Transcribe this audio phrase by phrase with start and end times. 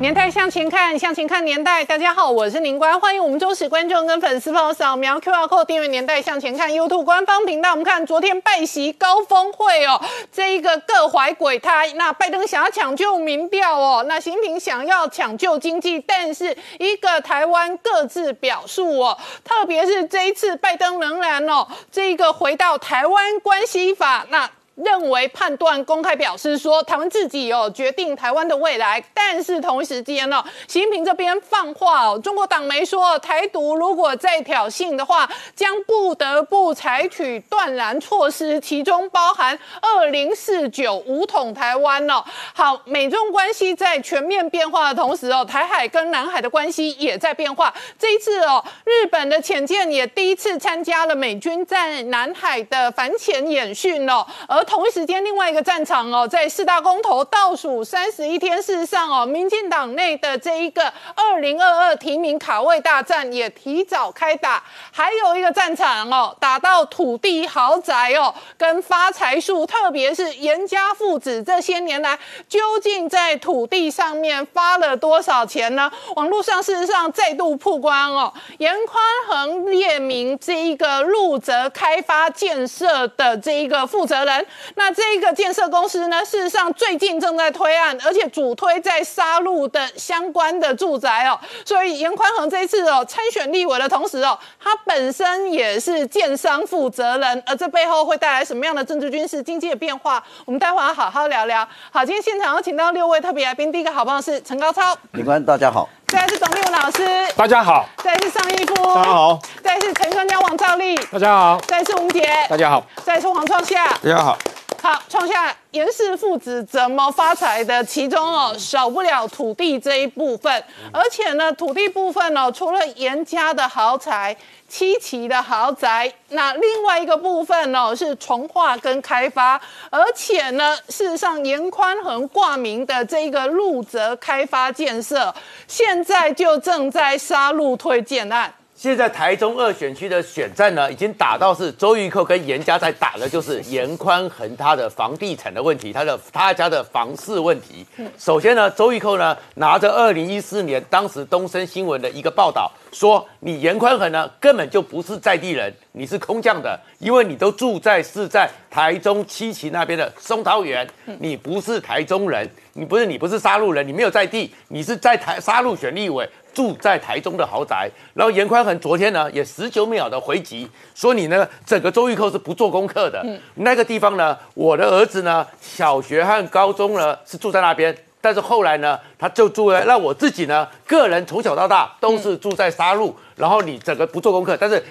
[0.00, 1.84] 年代向前看，向前看年代。
[1.84, 7.72] 大家好，我是宁官，欢迎我们忠实观众跟粉丝朋友扫描 QR Code 订阅《年代向前看》YouTube 官方频道。
[7.72, 10.00] 我们看昨天拜席高峰会哦，
[10.32, 11.92] 这一个各怀鬼胎。
[11.96, 24.48] 那拜登想要抢救民调哦，那习近平想要抢救经济，但是一个台湾各自表述哦，特别是这一次拜登仍然哦，这一个回到台湾关系法那。
[24.84, 42.22] 认为判断公开表示说，台湾自己有决定台湾的未来，但是同一时间呢，习近平这边放话哦，中国党媒说台独如果再挑衅的话，将不得不采取断然措施，其中包含二零四九武统台湾哦。
[42.54, 47.72] 好，美中关系在全面变化的同时哦，台海跟南海的关系也在变化。
[47.98, 60.84] 这一次哦，日本的潜舰也第一次参加了美军在南海的反潜演训哦，而同一时间，另外一个战场哦，在四大公投倒数三十一天，事实上哦，民进党内的这一个
[61.16, 64.62] 二零二二提名卡位大战也提早开打。
[64.92, 72.16] 还有一个战场哦，打到土地豪宅哦，跟发财树，特别是严家父子这些年来，
[72.48, 75.90] 究竟在土地上面发了多少钱呢？
[76.14, 84.46] 网络上事实上再度曝光哦，严宽恒列明这一个路泽开发建设的这一个负责人。
[84.74, 91.38] 那这个建设公司呢，事实上最近正在推案，而且主推在沙鹿的相关的住宅哦。
[91.64, 100.22] 所以严宽恒这次哦参选立委的同时哦，他本身也是建商负责人，而这背后会带来什么样的政治、军事、经济的变化？
[100.44, 101.66] 我们待会要好好聊聊。
[101.90, 114.36] 好，今天现场有请到六位特别来宾，第一个好朋友是陈高超，警官大家好；再来是董立文老师，大家好；再来是尚义夫，大家好；再来是陈专家王兆立，大家好；再来是吴杰，大家好；再来是黄创夏，大家好。
[114.82, 117.84] 好，创下严氏父子怎么发财的？
[117.84, 120.64] 其中哦，少不了土地这一部分。
[120.90, 124.34] 而且呢，土地部分哦，除了严家的豪宅、
[124.66, 129.60] 七期的豪宅，那另外一个部分哦，是重化跟开发。
[129.90, 135.34] 而且呢，事实上，严宽恒挂名的这个路泽开发建设，
[135.68, 138.54] 现在就正在杀戮推荐案。
[138.80, 147.84] 现在台中二选区的选战呢，已经打到是周玉蔻跟严家在打的，就是严宽恒他的房地产的问题，他的他家的房市问题。
[148.16, 166.26] 首先呢，周玉蔻呢拿着二零一四年当时东森新闻的一个报道，说你严宽恒呢根本就不是在地人，你是空降的，因为你都住在是在台中七期那边的松桃园，你不是台中人，你不是你不是杀戮人，你没有在地，你是在台杀戮选立委。
[166.52, 173.24] 住在台中的豪宅，然后严宽恒昨天呢也十九秒的回击，说你呢整个周玉蔻是不做功课的。
[173.54, 184.82] 那个地方呢，我的儿子呢小学和高中呢是住在那边，但是后来呢他就住在，那我自己呢个人从小到大都是住在沙鹿，然后你整个不做功课，但是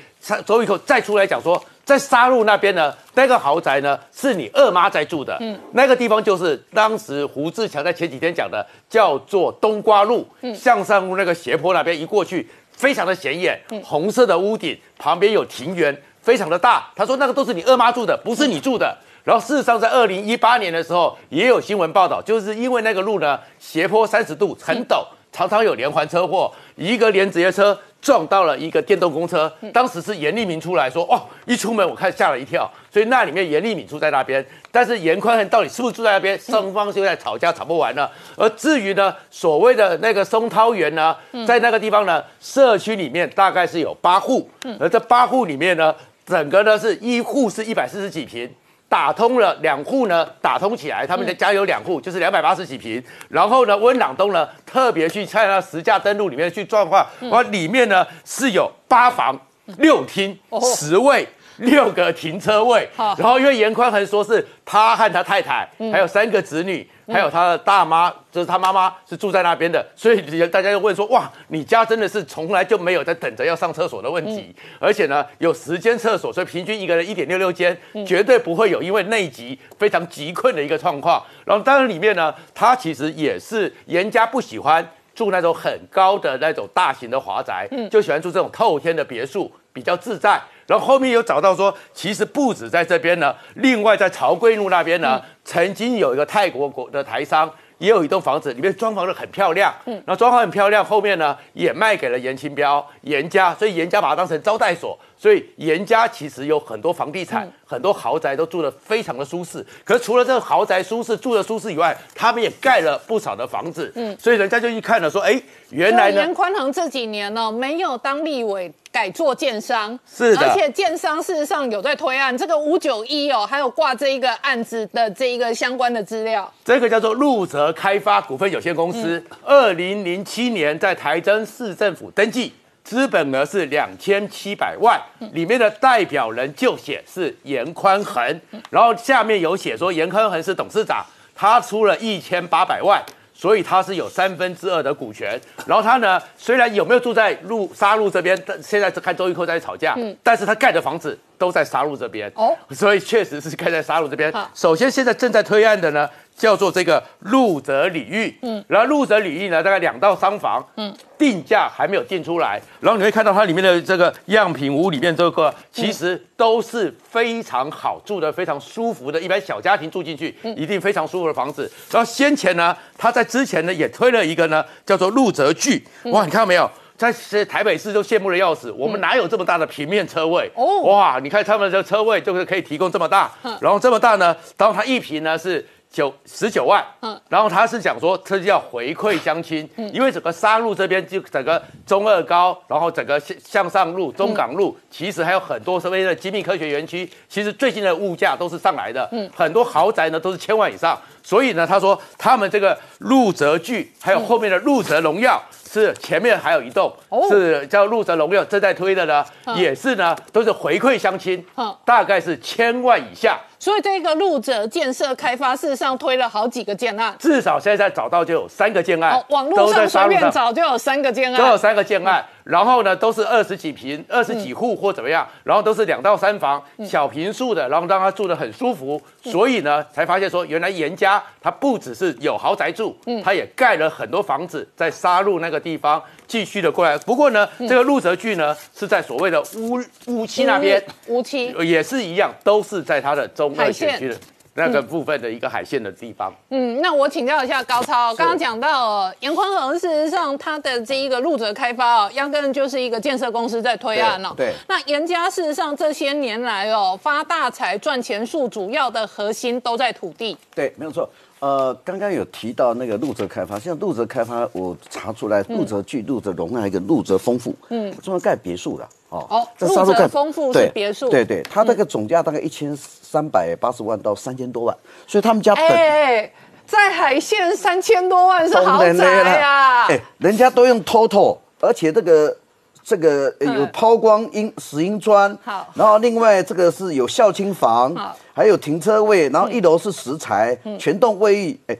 [0.45, 1.61] 周玉蔻再出来讲说。
[1.89, 5.35] 在沙路那边呢，那个豪宅呢，是你二妈在住的。
[5.39, 10.23] 嗯，那个地方就是当时胡志强在前几天讲的，叫做冬瓜路。
[10.41, 13.59] 嗯，向上路那个斜坡那边一过去，非常的显眼。
[13.71, 16.91] 嗯，红色的屋顶旁边有庭园，非常的大。
[16.95, 18.95] 他说那个都是你二妈住的，不是你住的。
[19.23, 27.77] 然后事实上，在二零一八年的时候，也有新闻报道，就是因为那个路呢，斜坡三十度，很陡，常常有连环车祸，一个连职业车。
[28.01, 36.39] 撞到了一个电动公车，当时是严立明出来说：“哦，一出门我看吓了一跳。”所以那里面严立明住在那边，但是严宽恒到底是不是住在那边？
[36.39, 38.09] 双方现在吵架，吵不完了。
[38.37, 41.13] 而至于呢，所谓的那个松涛园呢，
[41.45, 45.93] 在那个地方呢，社区里面大概是有八户，而这八户里面呢，
[46.25, 48.49] 整个呢是一户是一百四十几平。
[48.89, 53.01] 打通了两户呢，打通起来，他们的家有两户，就是两百八十几平。
[53.29, 59.39] 然后呢，温朗东呢特别去在那实价登录里面去状况，哇，里面呢是有八房
[59.77, 60.37] 六厅
[60.75, 61.27] 十位。
[61.59, 81.23] 六个停车位，然后因为严宽恒说是他和他太太，还有三个子女，还有他的大妈，就是他妈妈是住在那边的，所以大家就问说，哇，你家真的是从来就没有在等着要上厕所的问题，而且呢有十间厕所，所以平均一个人一点六六间，绝对不会有因为内急非常急困的一个状况。
[81.45, 90.39] 然后当然里面呢，他其实也是严家不喜欢住那种很高的那种大型的华宅，就喜欢住这种透天的别墅，比较自在。
[90.69, 104.95] 然后后面有找到说，其实不止在这边呢，另外在曹贵路那边呢，曾经有一个泰国国的台商也有一栋房子，里面装潢的很漂亮，嗯，然后装潢很漂亮，后面呢也卖给了严清标、严家，所以严家把它当成招待所。
[105.21, 109.63] 所以严家其实有很多房地产，很多豪宅都住得非常的舒适。
[109.83, 113.91] 可是除了这个豪宅舒适、住的舒适以外，他们也盖了不少的房子。
[113.95, 119.99] 嗯，所以人家就一看了，说：“哎，原来严宽恒这几年呢，没有当立委，改做建商。
[120.09, 126.49] 是的，而且建商事实上有在推案，这个五九一哦，还有挂这一个案子的这一个相关的资料。
[126.63, 132.53] 这个叫做路泽开发股份有限公司，二零零七年在台中市政府登记。”
[132.89, 134.99] 资本额是两千七百万，
[135.33, 138.41] 里面的代表人就写是严宽恒，
[138.71, 141.05] 然后下面有写说严宽恒是董事长，
[141.35, 142.99] 他出了一千八百万，
[143.31, 145.39] 所以他是有三分之二的股权。
[145.67, 154.33] 然后他呢，虽然有没有住在路沙路这边，现在是看周玉蔻在吵架，但是他盖的房子都在沙路这边，哦，所以确实是盖在沙路这边。
[154.55, 156.09] 首先现在正在推案的呢。
[156.39, 171.69] 叫做这个陆泽礼域，嗯，然后陆泽礼域呢，大概两到三房，嗯，定价还没有定出来，然后你会看到它里面的这个样品屋里面这个，其实都是非常好住的、非常舒服的，一般小家庭住进去一定非常舒服的房子。
[171.91, 176.71] 然后先前呢，他在之前呢也推了一个呢，叫做陆泽聚，哇，你看到没有？
[176.95, 177.13] 在
[177.45, 180.49] 台北市都羡慕的要死，我们哪有这么大的平面车位？
[180.55, 183.29] 哦，哇，你看他们的车位就是可以提供这么大，
[183.61, 185.65] 然后这么大呢，然后它一平呢是。
[185.91, 206.95] 九十九万，嗯，然后他是讲说，他就要回馈乡亲，嗯，因为整个沙路这边就整个中二高，然后整个向向上路、中港路，其实还有很多所谓的精密科学园区，其实最近的物价都是上来的，嗯，很多豪宅呢都是千万以上，所以呢，他说他们这个陆泽聚，还有后面的陆泽荣耀，是前面还有一栋，
[207.31, 209.25] 是叫陆泽荣耀正在推的呢，
[209.55, 211.43] 也是呢都是回馈乡亲，
[211.83, 213.39] 大概是千万以下。
[213.59, 222.25] 所以这个路者建设开发，事实上推了好几个建案，至少现在找到就有三个建案，哦网络上随便找就有三个建案，都有三个建案。
[222.45, 228.99] 然后呢，都是二十几平、二十几户或怎么样，然后都是两到三房、小平数的，然后让他住得很舒服。
[229.21, 236.97] 所以呢，才发现说，原来严家他不只是有豪宅住，他也盖了很多房子在沙鹿那个地方继续的过来。
[236.99, 244.15] 不过呢，这个陆泽剧呢是在所谓的乌乌七那边，乌七也是一样，都是在它的中二选区的。
[244.55, 246.33] 那个部分的一个海线的地方。
[246.49, 254.33] 嗯，那我请教一下高超，刚刚讲到严宽恒，事实上他的这一个路者开发哦，压根就是一个建设公司在推案哦。
[254.35, 254.51] 对。
[254.67, 260.37] 那严家事实上这些年来哦，发大财赚钱术，主要的核心都在土地。
[260.53, 261.09] 对，没有错。
[261.39, 268.87] 呃，刚刚有提到那个陆泽开发，现在陆泽开发我查出来，陆泽巨、陆泽龙还有一个陆泽丰富，嗯，专门盖别墅的。
[269.09, 276.31] 哦，哦，陆泽丰富是别墅，对对，它那个总价大概一千三百八十万到三千多万，所以他们家本
[276.67, 282.35] 在海线三千多万是豪宅呀，哎，人家都用 Total，而且这个。
[282.83, 291.77] 这个有抛光阴石英砖，好，然后另外这个是有孝亲房，好，还有停车位，然后一楼是石材，全栋卫浴，哎，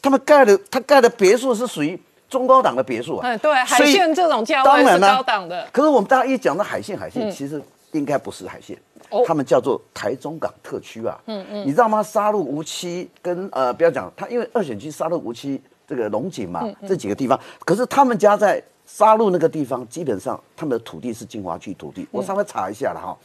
[0.00, 2.00] 他们盖的他盖的别墅是属于
[2.30, 5.68] 中高档的别墅啊，嗯，对，海线这种价位是高档的。
[5.70, 7.60] 可是我们大家一讲到海线，海线其实
[7.92, 8.78] 应该不是海线，
[9.26, 12.02] 他们叫做台中港特区啊，嗯嗯，你知道吗？
[12.02, 18.62] 沙鹿无期跟呃不要讲，他因为二选区沙鹿无期这个龙井嘛，这几个地方，可是他们家在。
[18.88, 22.08] 沙鹿那个地方，基本上他们的土地是金华区土地。
[22.10, 23.16] 我稍微查一下了哈，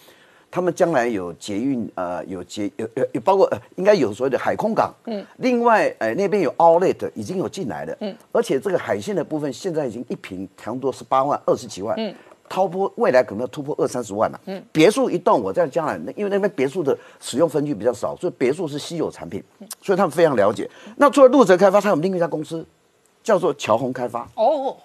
[0.52, 4.94] 他们将来有捷运，呃，有捷有有有包括呃，应该有所谓的海空港。
[5.06, 5.26] 嗯。
[5.38, 7.98] 另外，呃，那边有 Outlet 已经有进来的。
[8.02, 8.14] 嗯。
[8.34, 11.96] 而且这个海线的部分，现在已经一平差不多十八万、二十几万。
[11.98, 12.14] 嗯。
[12.50, 14.42] 突破未来可能要突破二三十万了。
[14.48, 14.62] 嗯。
[14.74, 19.42] 别墅一栋，我在将来，因为那边别墅的使用分区比较少，所以别墅是稀有产品，
[19.82, 20.70] 所以他们非常了解。
[20.98, 22.66] 那除了路泽开发，他有另一家公司，
[23.24, 24.28] 叫做乔宏开发。
[24.36, 24.76] 哦。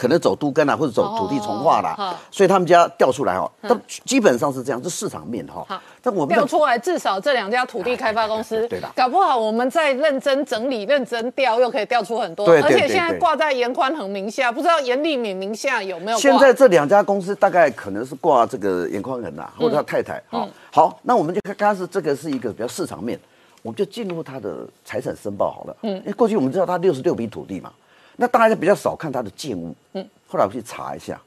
[0.00, 5.78] 可能走都根啊，或者走土地重划啦，所以他们家调出来哦，都基本上是这样，是市场面哈。
[6.00, 12.46] 但我们调出来，至少这两家土地开发公司， 对的，搞不好我们再认真整理、认真调，又可以调出很多。
[12.46, 16.16] 对而且现在挂在严宽恒名下，不知道严立敏名下有没有？
[16.16, 20.22] 现在这两家公司大概可能是挂这个严宽恒呐，或者他太太。
[20.30, 23.20] 好，好，那我们就看，刚是这个是一个比较市场面，
[23.60, 25.76] 我们就进入他的财产申报好了。
[25.82, 27.70] 嗯，因为过去我们知道他六十六笔土地嘛。
[28.20, 31.18] 那大家比较少看他的建物，嗯，后来我去查一下，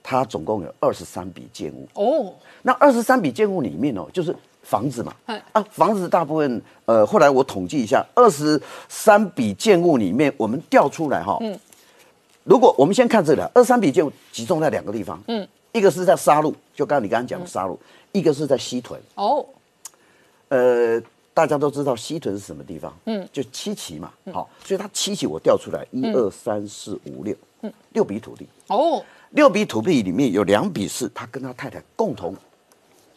[0.00, 2.32] 他总共有二十三笔建物哦。
[2.62, 5.12] 那二十三笔建物里面哦，就是房子嘛，
[5.50, 11.58] 啊，房子大部分，呃，后来我统计一下，二十三笔建物里面，我们调出来哈，嗯，
[12.44, 17.76] 如果我们先看这里，二十三笔建物集中在两个地方，嗯，一个是在沙鹿，就刚刚你刚刚讲的沙鹿，
[18.12, 19.00] 一个是在西屯。
[19.16, 19.44] 哦，
[20.50, 21.02] 呃，
[21.36, 28.46] 大家都知道西屯是什么地方，嗯，就七旗嘛，好，所以它七旗我调出来一二三四五六，嗯，六笔土地。
[28.68, 32.34] 哦，六笔土地里面有两笔是他跟他太太共同。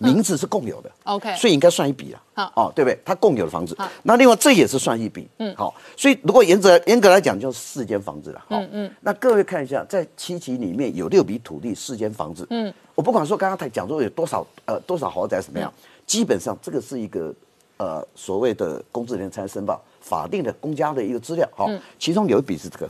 [0.01, 2.97] 名字是共有的，OK，所以应该算一笔了，好，哦，对不对？
[3.03, 8.91] 他共有的房子，那另外这也是算一笔，嗯，好，所以如果严格严格来讲，就是四间房子了，嗯嗯。
[9.01, 15.69] 那各位看一下，在七期里面有六笔土地，四间房子，嗯，我不管说刚刚他讲说有多少呃多少豪宅什么样，
[16.05, 17.35] 基本上这个是一个
[17.79, 21.67] 呃所谓的公职人才申报法定的公家的一个资料，好，
[21.97, 22.89] 其中有一笔是这个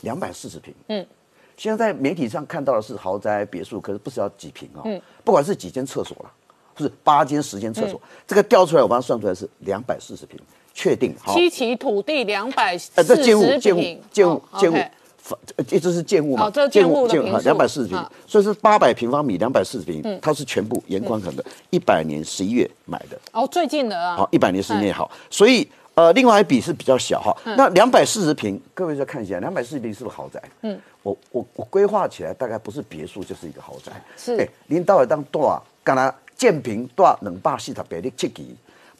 [0.00, 1.06] 两百四十平，嗯。
[1.56, 6.32] 现在在媒体上看到的是豪宅别墅，可是不知道几平啊，嗯，不管是几间厕所了。
[6.74, 10.38] 不是八间十间厕所，这个调出来我帮他算出来是两百四十平，
[10.72, 11.12] 确定。
[11.26, 14.90] 七期土地两百四十平，建物建物建物，房
[15.66, 16.50] 这这是建物嘛？
[16.70, 23.18] 建物建物两百四十平，所以是八百平方米，两百四十平，它是全部严宽衡的，一百年十一月买的。
[23.32, 24.16] 哦，最近的啊。
[24.16, 27.36] 好，一百年十一月好，所以呃，另外一笔是比较小哈。
[27.56, 30.42] 那两百四十平，各位再看一下，两百四十平是不是豪宅？
[30.62, 33.92] 嗯，我我我规划起来大概不是别墅就是一个豪宅。
[34.16, 35.62] 是，哎，您到底当多少？
[35.82, 36.14] 刚才。
[36.38, 38.54] 建平多两百四十平的七期，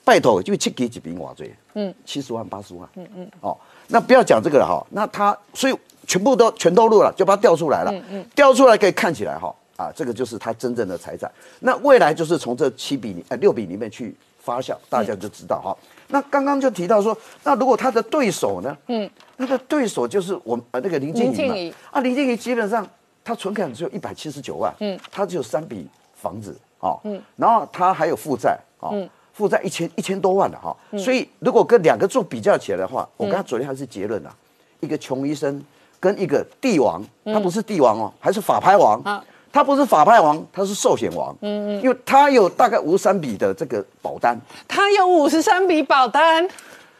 [0.04, 1.54] 拜托，就七期一平偌济？
[1.74, 2.88] 嗯，七十万八十万。
[2.96, 3.30] 嗯嗯。
[3.40, 3.56] 哦，
[3.86, 4.84] 那不要讲这个了哈。
[4.90, 7.92] 那他所以全部都全都录了，就把它调出来了。
[7.92, 8.26] 嗯嗯。
[8.34, 11.30] 调出来可以看起来哈啊，这个就是他真正的财产。
[11.60, 15.76] 那未来就是从这七笔呃六笔里面去发酵，大家就知道哈。
[16.08, 18.76] 那刚刚就提到说，那如果他的对手呢？
[18.88, 21.76] 嗯，那个对手就是我呃那个林静怡嘛。
[21.92, 22.84] 啊，林静怡基本上
[23.22, 24.74] 他存款只有一百七十九万。
[24.80, 24.98] 嗯。
[25.12, 26.58] 他只有三笔房子。
[26.80, 34.32] 啊，嗯，然后他还有负债，哦，负债一千一千多万的哈，所以如果跟两个做比较起来的话，我跟他昨天还是结论啊，
[34.78, 35.60] 一个穷医生
[36.00, 39.02] 跟一个帝王，他不是帝王哦，还是法拍王，
[39.52, 46.48] 他不是法拍王，他是寿险王，嗯嗯，因为他有大概五十三笔的这个保单，他有五十三笔保单，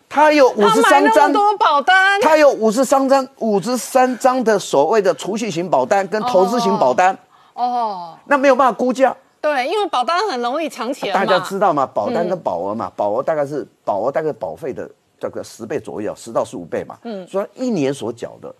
[0.09, 7.17] 他有五十三张多保单，他有五十三张五十三张的所谓的储蓄型保单跟投资型保单，
[7.55, 9.15] 哦，那没有办法估价。
[9.41, 11.87] 对，因为保单很容易藏钱大家知道吗？
[11.87, 14.91] 保单跟保额嘛，保额大概是保额大概保费的
[15.21, 16.99] 这个十倍左右，十到十五倍嘛。
[17.05, 18.53] 嗯，所以一年所缴的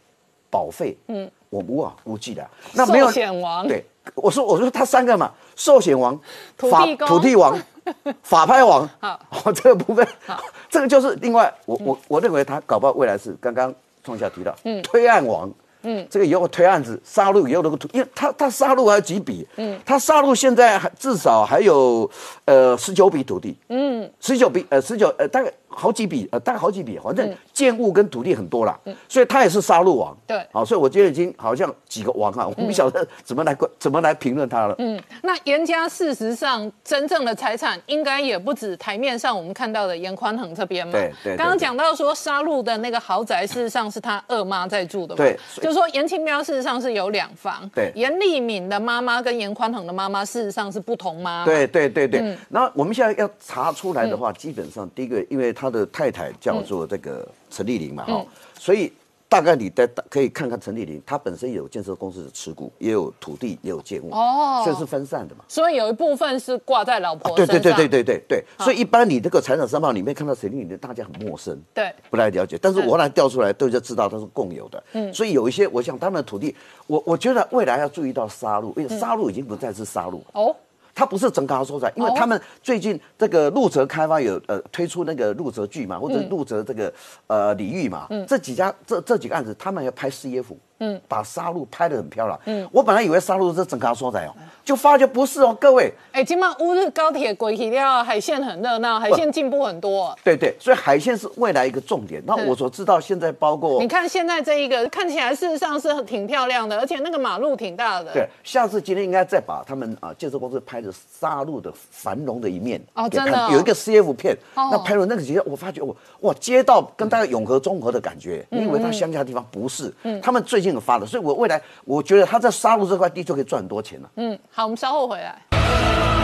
[0.51, 2.47] 保费，嗯，我无啊估计的。
[2.73, 3.67] 那没有寿险王。
[3.67, 6.19] 对，我说我说他三个嘛，寿险王、
[6.57, 7.59] 法土地王、
[8.23, 8.89] 法拍王。
[9.01, 10.07] 好，这个部分，
[10.69, 15.51] 这个就是另外，我我我认为他搞不好未来是刚刚创下提到，嗯，推案王。
[15.83, 22.11] 嗯，这个以后推案子杀戮以后那个图，因为他他杀戮还有几笔，嗯，他杀戮现在还至少还有
[22.47, 25.53] 呃十九笔土地，嗯，十九笔呃十九呃大概。
[25.69, 30.17] 好几笔，呃，大概好几笔，反正建物跟土地很多啦，所以他也是杀戮王。
[30.27, 34.75] 对，好，所以我觉得已经好像几个王啊，我不晓得怎么来 怎么来评论他了。
[34.79, 40.93] 嗯，那严家事实上真正的财产应该也不止台面上我们看到的严宽恒这边嘛。
[40.93, 41.37] 对对。
[41.37, 45.15] 刚刚讲到说杀戮的那个豪宅，事实上是他二妈在住的。
[45.15, 45.39] 对。
[45.57, 47.69] 就是说严清标事实上是有两房。
[47.75, 47.93] 对。
[47.95, 51.45] 严丽敏的妈妈跟严宽恒的妈妈事实上是不同妈。
[51.45, 52.37] 对对对对。
[52.49, 56.29] 然后我们现在要查出来的话，基本上第一个，因为他的太太。
[56.41, 58.25] 叫做这个陈丽玲嘛，哈，
[58.59, 58.93] 所以
[59.29, 65.45] 大概你在可以看看陈丽玲，她本身有建设公司的持股，也有土地，也有建物，哦，所以是分散的嘛。
[65.49, 67.57] 所以有一部分是挂在老婆身上。
[67.57, 68.45] 对对对对对对对。
[68.65, 72.57] 所以一般你这个财产申报里面看到陈丽玲，大家很陌生，对，不太了解。
[72.61, 74.83] 但是我来调出来，都就知道它是共有的。
[74.93, 76.55] 嗯，所以有一些，我想他们的土地，
[76.87, 80.55] 我我觉得未来要注意到杀戮，因为杀戮已经不再是杀戮哦。
[80.99, 86.93] 它不是整个说出来，因为他们最近这个陆泽开发有呃推出那个陆泽剧嘛，或者陆泽这个
[87.29, 90.47] 呃李玉嘛，这几家这这几个案子，他们要拍 CF。
[90.81, 92.39] 嗯，把沙路拍得很漂亮。
[92.47, 95.93] 嗯，我本来以为沙路是整个所在哦，就发觉不是哦，各位。
[96.13, 100.17] 哎，今晚乌日高铁轨起了，海线很热闹，海线进步很多。
[100.23, 102.23] 对对，所以海线是未来一个重点。
[102.27, 108.13] 那我所知道现在包括，你看现在这一个看起来事实上是挺漂亮的，而且那个马路挺大的。
[108.13, 119.93] 对，下次今天应该再把他们啊建设公司拍的沙路的繁荣的一面哦，真的有一个 CF 片，那拍了那个节，我发觉我哇街道跟大家永和综合的感觉，你以为它乡下的地方不是？
[120.05, 124.11] 嗯，他们最近发的，所以我未来，我觉得他在沙戮这块地就可以赚很多钱了。
[124.17, 126.18] 嗯，好，我们稍后回来。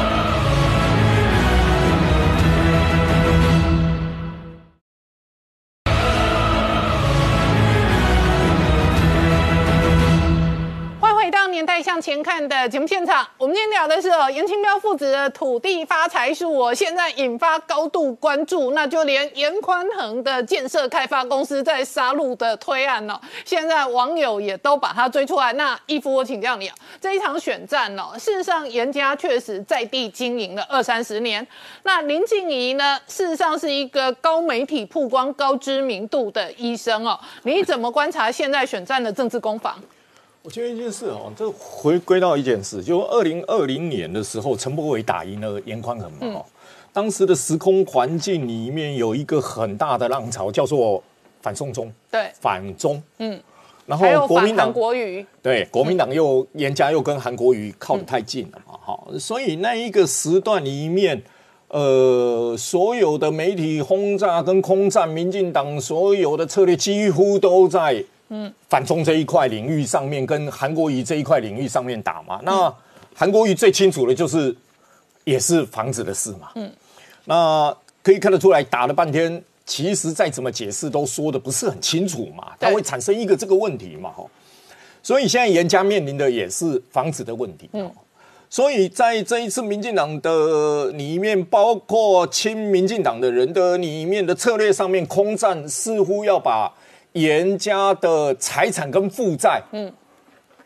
[11.54, 18.72] 年代向前看的节目现场，我们今天聊的是哦，严清标父子的土地发财树哦，现在引发高度关注。
[18.72, 25.52] 那就连严宽恒的建设开发公司在杀戮的推案哦，现在网友也都把他追出来。
[25.52, 31.46] 那义夫，我请教你啊，这一场选战哦，事实上严家确实在地经营了二三十年。
[31.84, 39.80] 那林静怡呢，事实上是一个高媒体曝光、高知名度的医生哦，你怎么观察现在选战的政治攻防？
[40.44, 46.18] 我觉得一件事哦，这回归到一件事，就二零二零年的时候，陈柏伟打赢了严宽恒嘛。
[46.38, 46.44] 哦，
[46.92, 51.02] 当时的时空环境里面有一个很大的浪潮，叫做
[51.40, 51.90] 反送中。
[52.10, 53.02] 对，反中。
[53.16, 53.40] 嗯。
[53.86, 55.24] 然后国民党国语。
[55.42, 58.78] 对，国民党又严家又跟韩国瑜靠得太近了嘛。
[58.86, 61.22] 哦，所以那一个时段里面，
[61.68, 68.04] 呃，所有的媒体轰炸跟空战，民进党所有的策略几乎都在。
[68.30, 72.40] 嗯，反中这一块领域上面，跟韩国瑜这一块领域上面打嘛。
[72.42, 72.74] 那
[73.14, 74.56] 韩国瑜最清楚的就是，
[75.24, 76.50] 也是房子的事嘛。
[76.54, 76.72] 嗯，
[77.26, 82.52] 那可以看得出来，打了半天，其实再怎么解释都说的不是很清楚嘛。
[82.58, 84.10] 它会产生一个这个问题嘛。
[84.10, 84.24] 哈，
[85.02, 87.68] 所以现在严家面临的也是房子的问题。
[87.74, 87.92] 嗯，
[88.48, 96.72] 所以在这一次民进党的里面，包括亲民进党的人的里面的策略上面，空战似乎要把。
[97.14, 99.92] 严家的财产跟负债，嗯，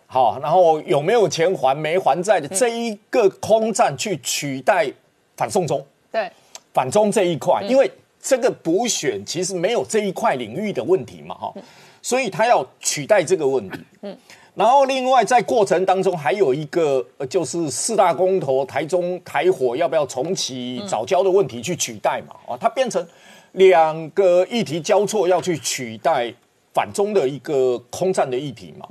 [0.07, 4.91] 好，然后有没有钱还没还债的这一个空战去取代
[5.37, 6.31] 反送中，对，
[6.73, 11.55] 反中这一块，因为这个补选其实没有这一块领域的问题嘛，哈，
[12.01, 14.17] 所以他要取代这个问题，嗯，
[14.55, 23.07] 然后另外在过程当中还有一个就是四大公投台中台火要不要重启早教的问题去取代嘛，啊，它变成。
[23.53, 26.33] 两个议题交错要去取代
[26.73, 28.87] 反中的一个空战的议题嘛？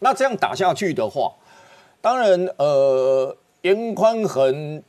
[0.00, 1.32] 那这样打下去的话，
[2.00, 4.82] 当然，呃，严宽恒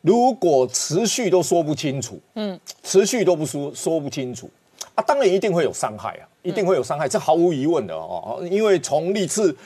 [0.00, 4.50] 如果持续都说不清楚，嗯，持续都不说说不清楚
[4.94, 8.40] 啊，当然一定会有伤害啊，一定会有伤害，这毫无疑问的哦。
[8.50, 9.56] 因为从历次，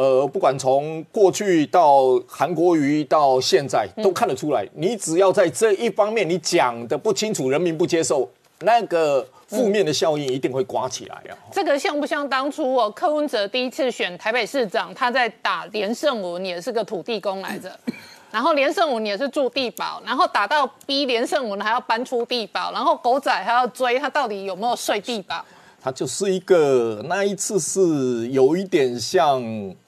[0.00, 8.26] 呃，不管从过去到韩国瑜到现在，都看得出来，你只要在这一方面你讲的不清楚，人民不接受。
[8.60, 11.36] 那个负面的效应一定会刮起来啊！
[11.52, 17.70] 这个像不像当初哦，柯文哲第一次选台北市长，他在打连胜文，也是个土地公来着，
[18.32, 25.44] 然后连胜文也是住地堡，然后打到逼连胜文还要搬出地堡，然后狗仔还要追他到底有没有睡地保？
[25.82, 29.42] 他就是一个那一次是有一点像，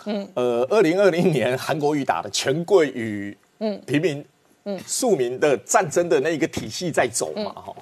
[0.07, 0.29] 嗯。
[0.35, 3.81] 呃，二零二零年韩国瑜打的权贵与嗯。
[3.87, 4.25] 平民
[4.65, 7.75] 嗯庶民的战争的那个体系在走嘛哈。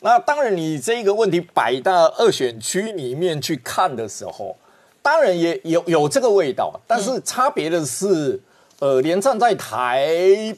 [0.00, 4.56] 那当然，你这个问题摆到二选区里面去看的时候，
[5.02, 8.40] 当然也有有这个味道，但是差别的是，
[8.78, 10.06] 呃，连战在台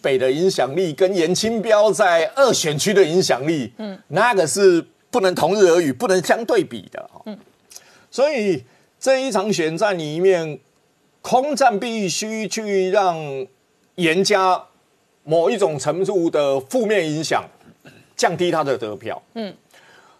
[0.03, 7.39] 北的影响力跟严清标在二选区的影响力，嗯，那个是不能同日而语，不能相对比的嗯，
[8.11, 8.65] 所以
[8.99, 10.59] 这一场选战里面，
[11.23, 13.47] 空战必须去让
[13.97, 14.65] 严家
[15.25, 17.45] 某一种程度的负面影响。
[18.17, 19.51] 降低他的得票，嗯，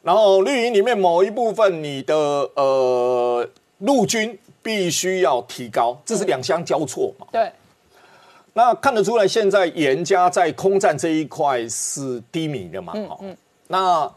[0.01, 2.17] 然后绿营里面某一部分，你的
[2.55, 3.47] 呃
[3.81, 7.27] 陆军必须要提高，这是两相交错嘛？
[7.31, 7.53] 对。
[8.55, 12.95] 那看得出来，现在严家在空战这一块是低迷的嘛？
[12.97, 13.37] 嗯嗯。
[13.69, 14.11] 那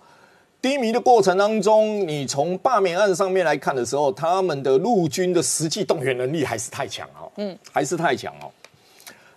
[0.64, 8.50] 低迷的过程当中，你从罢免案上面来看的时候，他们的陆军的实际动员能力还是太强哦，嗯，还是太强哦。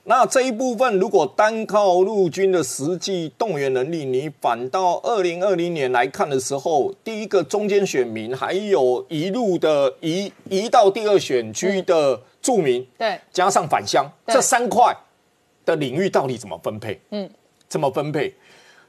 [0.04, 14.96] 那这一部分，如果单靠陆军的实际动员能力，你反到二零二零年来看的时候，第一个中间选民，还有一路的移移到第二选区的住民，对，加上返乡这三块
[15.64, 17.00] 的领域到底怎么分配？
[17.10, 17.28] 嗯，
[17.66, 18.32] 怎么分配？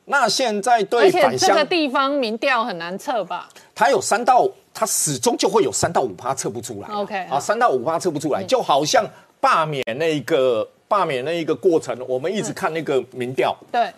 [0.09, 3.47] 那现在对返乡这个地方民调很难测吧？
[3.75, 6.89] 它有三到，它始终就会有三到五趴测不出来。
[6.89, 9.05] OK，啊，三到五趴测不出来，就好像
[9.39, 10.67] 罢免那个。
[10.89, 13.91] 罢免那一个过程，我们一直看那个民调，对，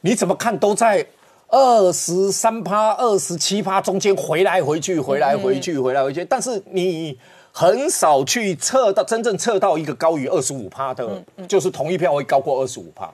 [0.00, 1.06] 你怎么看都在
[1.48, 7.14] 二十三趴、二十七趴中间回来回去、回来回去、回来回去，但是你
[7.52, 13.12] 很少去测到真正测到一个高于二十五趴的，就是同一票会高过二十五趴，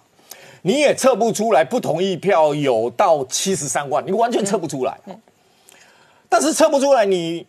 [0.66, 4.98] 你也测不出来不同意票有到七十三万，你完全测不出来。
[6.28, 7.46] 但是测不出来，你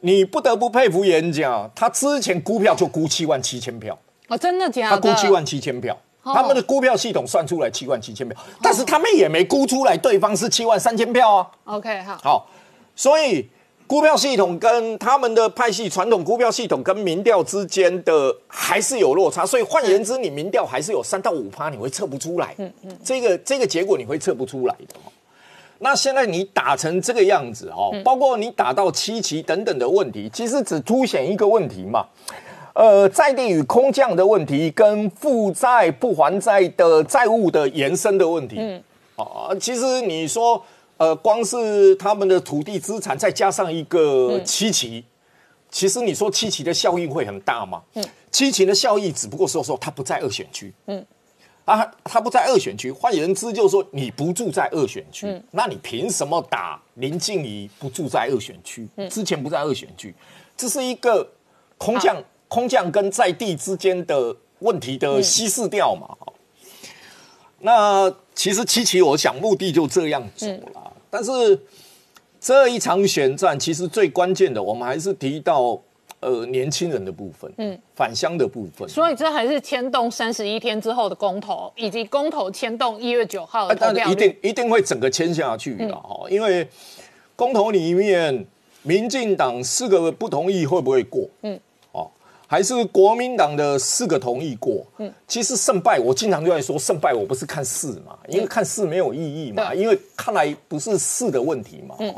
[0.00, 3.96] 你不得不佩服演讲，他之前估票就估七万七千票。
[4.26, 4.96] 哦，真的假的？
[4.96, 11.48] 他估七万七千票，他们的估票系统算出来七万七千票，但是他们也没估出来对方是七万三千票啊。
[11.66, 12.50] OK，好，好，
[12.96, 13.48] 所以
[13.86, 22.52] 股票系统跟他们的派系传统股票系统跟民调之间的还是有落差，所以换言之，你民调还是有三到五趴，你会测不出来。
[22.58, 24.94] 嗯嗯，这个这个结果你会测不出来的。
[25.78, 32.06] 那现在你打成这个样子哦，包括你打到七期等等的问题，其实只凸显一个问题嘛，
[32.74, 38.56] 呃，在地与空降的问题，跟负债不还债的债务的延伸的问题。
[38.58, 38.82] 嗯，
[39.14, 40.60] 啊，其实你说。
[40.98, 45.04] 呃，光是他们的土地资产，再加上一个七期，
[45.70, 47.82] 其实你说七期的效应会很大吗？
[47.94, 51.04] 嗯，七期的效益只不过说说他不在二选区，嗯，
[51.66, 58.88] 啊，他不在二选区，换言之就是说你不住在二选区，那你凭什么打林静怡不住在二选区？
[59.10, 60.14] 之前不在二选区，
[60.56, 61.28] 这是一个
[61.76, 62.16] 空降
[62.48, 66.16] 空降跟在地之间的问题的稀释掉嘛？
[67.58, 70.85] 那其实七七，我想目的就这样走了。
[71.10, 71.58] 但是
[72.40, 75.80] 这一场选战，其实最关键的，我们还是提到
[76.20, 78.88] 呃年轻人的部分，嗯，返乡的部分。
[78.88, 86.68] 所以这还是牵动三十一天之后的公投，以及公投牵动一月九号的投票一定一定会整个牵下去的哈，因为
[87.34, 88.46] 公投里面，
[88.82, 91.28] 民进党四个不同意会不会过？
[91.42, 91.58] 嗯。
[92.48, 102.14] 还是国民党的四个同意过，嗯，其实胜败我经常就在说胜败，我不是看四嘛，因为看四没有意义嘛，因为看来不是四的问题嘛，嗯，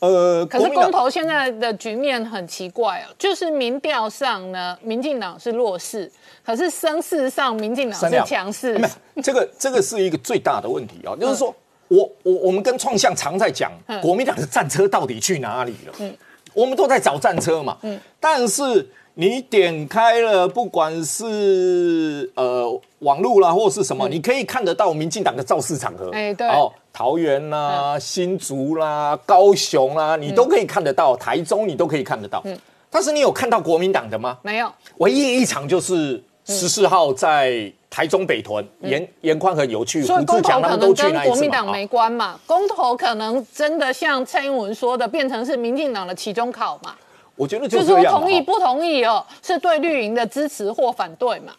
[0.00, 6.10] 呃，可是公投现在的局面很奇怪哦，就是民调上呢，民进党是弱势，
[6.44, 11.54] 可是声势上民进党是强势，没有这个这个是一个最大的问题啊，就是说
[11.86, 13.70] 我我我们跟创象常在讲，
[14.02, 15.94] 国民党的战车到底去哪里了？
[16.00, 16.12] 嗯，
[16.52, 18.84] 我们都在找战车嘛，嗯，但是。
[19.16, 26.10] 你点开了，不管是呃网络啦，或是什么，你可以看得到民进党的造势场合。
[26.10, 32.42] 哎，对，哦，桃园啦、新竹啦、高雄啦，你都可以看得到；台中你都可以看得到。
[32.44, 32.58] 嗯，
[32.90, 34.36] 但是你有看到国民党的吗？
[34.42, 34.68] 没有。
[34.96, 42.36] 唯一一场就是十四号在台中北屯，严严宽很有趣，所以公投可能跟国民党没关嘛？
[42.46, 46.96] 公投可能真的像蔡英文说的，变成是民进党的期中考嘛？
[47.36, 51.52] 我觉得就是说同意不同意哦，是对绿营的支持或反对嘛？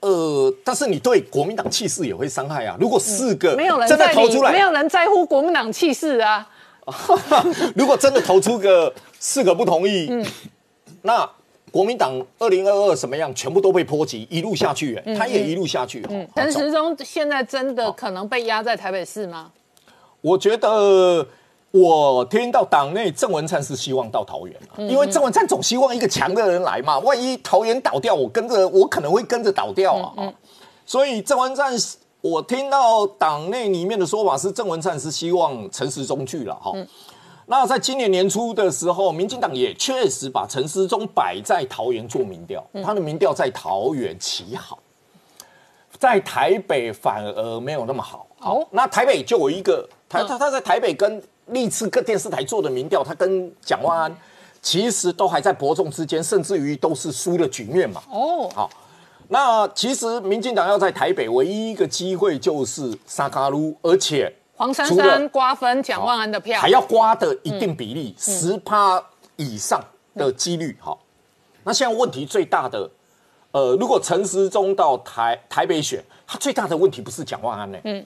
[0.00, 2.76] 呃，但是你对国民党气势也会伤害啊。
[2.78, 6.46] 如果四个没有人真的投出来，没有人在乎国民党气势啊。
[7.74, 10.08] 如果真的投出个四个不同意，
[11.02, 11.28] 那
[11.72, 16.06] 国民党二零二二什么样，全部都被波及，一路下去，他也一路下去。
[16.36, 19.50] 陈时中现在真的可能被压在台北市吗？
[20.20, 21.26] 我觉得。
[21.70, 30.32] 我听到党内郑文灿是希望到桃园因为郑文灿总希望一个强的人来嘛，万一桃园倒掉，我跟着我可能会跟着倒掉啊。
[30.86, 31.74] 所以郑文灿，
[32.22, 36.72] 我听到党内里面的说法是郑文灿是希望陈时中去了哈。
[37.44, 44.78] 那在今年年初的时候，民进党也确实把陈时中摆在桃园做民调，他的民调在桃园起好，
[45.98, 48.26] 在台北反而没有那么好。
[48.40, 51.22] 好，那台北就有一个他他他在台北跟。
[51.48, 54.16] 历次各电视台做的民调，他跟蒋万安
[54.60, 58.02] 其实都还在伯仲之间，甚至于都是输的局面嘛。
[58.10, 58.70] 哦，好，
[59.28, 69.02] 那其实民进党要在台北唯一一个机会就是沙卡路，而且黄珊珊瓜分蒋万安的票，还要瓜的一定比例十趴
[69.36, 69.80] 以上
[70.14, 70.76] 的几率。
[70.80, 71.00] 好，
[71.64, 72.90] 那现在问题最大的，
[73.52, 77.78] 呃，如果陈时中到台台北选，他最大的问题不是蒋万安呢？
[77.84, 78.04] 嗯。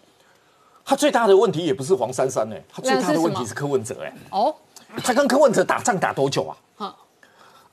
[0.85, 4.12] 他最大的问题也不是黄珊珊呢，他最大的问题是柯文哲哎。
[4.31, 4.55] 哦，
[5.03, 6.95] 他跟柯文哲打仗打多久啊？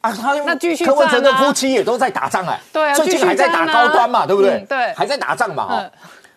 [0.01, 2.57] 啊，他那继续柯文哲的夫妻也都在打仗哎。
[2.71, 4.65] 对啊，最近还在打高端嘛，对不对？
[4.69, 5.67] 对，还在打仗嘛。
[5.67, 5.91] 哈，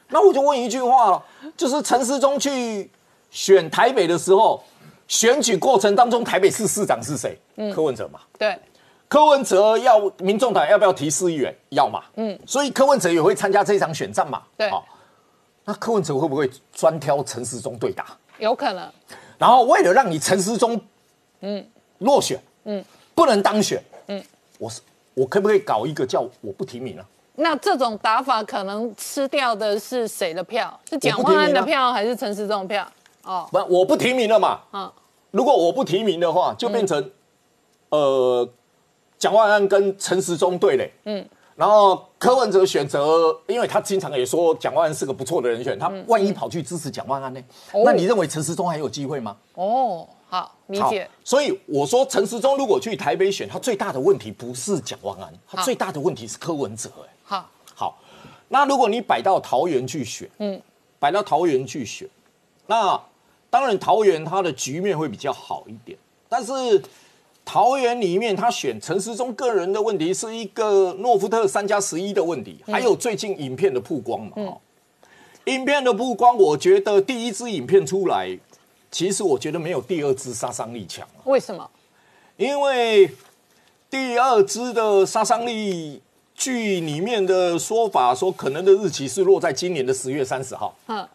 [0.08, 1.22] 那我就问一句话了，
[1.56, 2.90] 就是陈时中去
[3.30, 4.60] 选台北的时候，
[5.06, 7.38] 选举过程当中台北市市长是谁？
[7.54, 8.18] 嗯，柯文哲嘛。
[8.36, 8.58] 对，
[9.06, 11.54] 柯文哲要民众党要不要提市议员？
[11.68, 12.02] 要嘛。
[12.16, 14.42] 嗯，所以柯文哲也会参加这一场选战嘛。
[14.56, 14.68] 对。
[15.64, 18.06] 那柯文哲会不会专挑陈时中对打？
[18.38, 18.90] 有可能。
[19.38, 20.80] 然后为了让你陈时中，
[21.40, 21.64] 嗯，
[21.98, 24.22] 落选，嗯，不能当选，嗯，
[24.58, 24.80] 我是
[25.14, 27.06] 我可不可以搞一个叫我不提名了？
[27.36, 30.78] 那这种打法可能吃掉的是谁的票？
[30.88, 32.86] 是蒋万安的票还是陈时中的票？
[33.24, 34.60] 哦，不，我不提名了嘛。
[34.72, 34.92] 嗯，
[35.30, 37.10] 如果我不提名的话，就变成
[37.90, 38.48] 呃，
[39.18, 40.92] 蒋万安跟陈时中对垒。
[41.04, 41.24] 嗯。
[41.62, 47.40] 然后柯文哲选择，因为他经常也说蒋万安是个不错的人选，他万一跑去支持蒋万安呢？
[47.84, 49.36] 那你认为陈时中还有机会吗？
[49.54, 51.08] 哦，好理解。
[51.22, 56.90] 所以我说陈时中如果去台北选，他最大的问题不是蒋万安，他最大的问题是柯文哲。
[57.06, 57.98] 哎，好，好。
[58.48, 60.60] 那如果你摆到桃园去选，嗯，
[60.98, 62.08] 摆到桃园去选，
[62.66, 63.00] 那
[63.48, 65.96] 当然桃园它的局面会比较好一点，
[66.28, 66.82] 但是
[67.44, 74.56] 桃园里面他选陈时中个人的问题是一个诺福特三加十一的问题，还有最近影片的曝光嘛，嗯，
[75.46, 78.38] 影片的曝光，我觉得第一支影片出来，
[78.90, 81.68] 其实我觉得没有第二支杀伤力强，为什么？
[82.36, 83.10] 因为
[83.90, 86.00] 第二支的杀伤力，
[86.34, 90.74] 据里面的说法说，可能的日期是落在今年的十月三十号。
[90.86, 91.06] 嗯，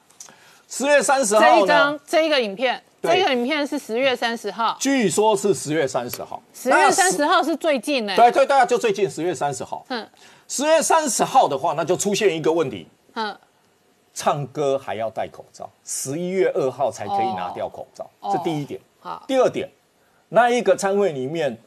[0.68, 4.76] 十月三十号这一张这一个影片，这个影片是十月三十号。
[4.80, 6.42] 据说是十月三十号。
[6.54, 8.16] 十月三十号是最近呢？
[8.16, 9.86] 对对对，就最近十月三十号。
[9.90, 10.08] 嗯，
[10.48, 12.88] 十月三十号的话，那就出现一个问题。
[13.14, 13.38] 嗯，
[14.14, 18.80] 唱歌还要戴口罩，十一月二号才可以拿掉口罩，这第一点。
[19.00, 19.70] 好，第二点，
[20.30, 21.58] 那一个餐会里面。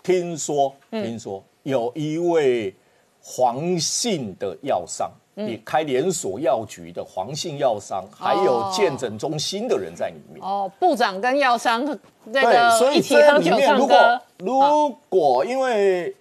[0.00, 2.74] 听说，听说有一位
[3.20, 5.10] 黄姓的药商，
[5.46, 10.44] 也开连锁药局的黄姓药商，还有健诊中心的人在里面。
[10.44, 11.84] 哦，部长跟药商
[12.24, 14.20] 那个一起喝酒唱歌。
[14.38, 16.14] 如果因为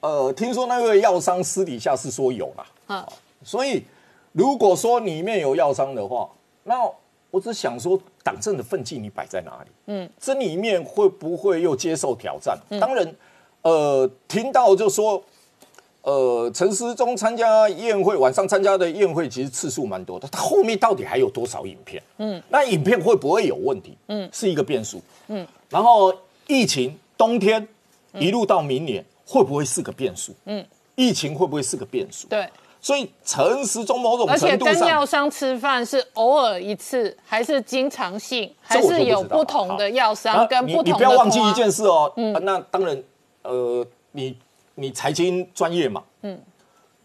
[0.00, 3.08] 呃，听说那位药商私底下是说有啦，啊，
[3.44, 3.84] 所以
[4.32, 6.28] 如果说里面有药商的话，
[6.64, 6.74] 那
[7.30, 9.70] 我只想说，党政的奋进你摆在哪里？
[9.86, 12.58] 嗯，这里面会不会又接受挑战？
[12.80, 13.14] 当然，
[13.62, 15.22] 呃，听到就说，
[16.02, 22.02] 呃，陈时中参加宴会，晚上参加的宴会其实次数蛮多的，他后面到底还有多少影片？
[22.18, 23.96] 嗯，那影片会不会有问题？
[24.08, 25.00] 嗯，是一个变数。
[25.28, 26.12] 嗯，然后
[26.46, 27.66] 疫情冬天
[28.14, 30.32] 一路到明年会不会是个变数？
[30.46, 32.26] 嗯，疫情会不会是个变数？
[32.28, 32.48] 对。
[32.84, 40.90] 所以陈时中某种程度上，跟药商吃饭是偶尔一次，还是经常性，还是有不同的药商跟不同的？
[40.90, 42.12] 你不要忘记一件事哦。
[42.16, 43.00] 嗯，那当然，
[43.42, 44.36] 呃，你
[44.74, 46.40] 你财经专业嘛，嗯，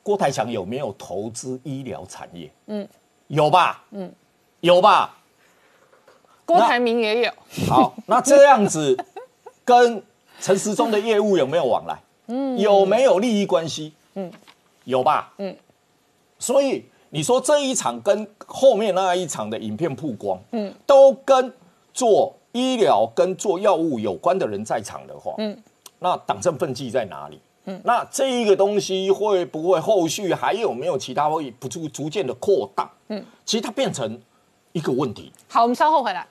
[0.03, 2.51] 郭台强有没有投资医疗产业？
[2.67, 2.87] 嗯，
[3.27, 3.83] 有吧？
[3.91, 4.11] 嗯，
[4.61, 5.17] 有吧？
[6.45, 7.31] 郭台铭也有。
[7.67, 8.97] 好，那这样子
[9.65, 10.01] 跟
[10.39, 11.99] 陈时中的业务有没有往来？
[12.27, 13.93] 嗯，有没有利益关系？
[14.15, 14.31] 嗯，
[14.85, 15.33] 有吧？
[15.37, 15.55] 嗯。
[16.39, 21.51] 所以你说这一场跟后面那一场的影片曝光，嗯，都跟
[21.93, 25.57] 做医疗跟做药物有关的人在场的话，嗯，
[25.99, 27.41] 那党政分际在哪里？
[27.67, 32.89] 嗯，那这一个东西会不会后续还有没有其他会不逐逐渐的扩大？
[33.09, 34.19] 嗯，其实它变成
[34.71, 35.31] 一个问题。
[35.49, 36.25] 好，我们稍后回来。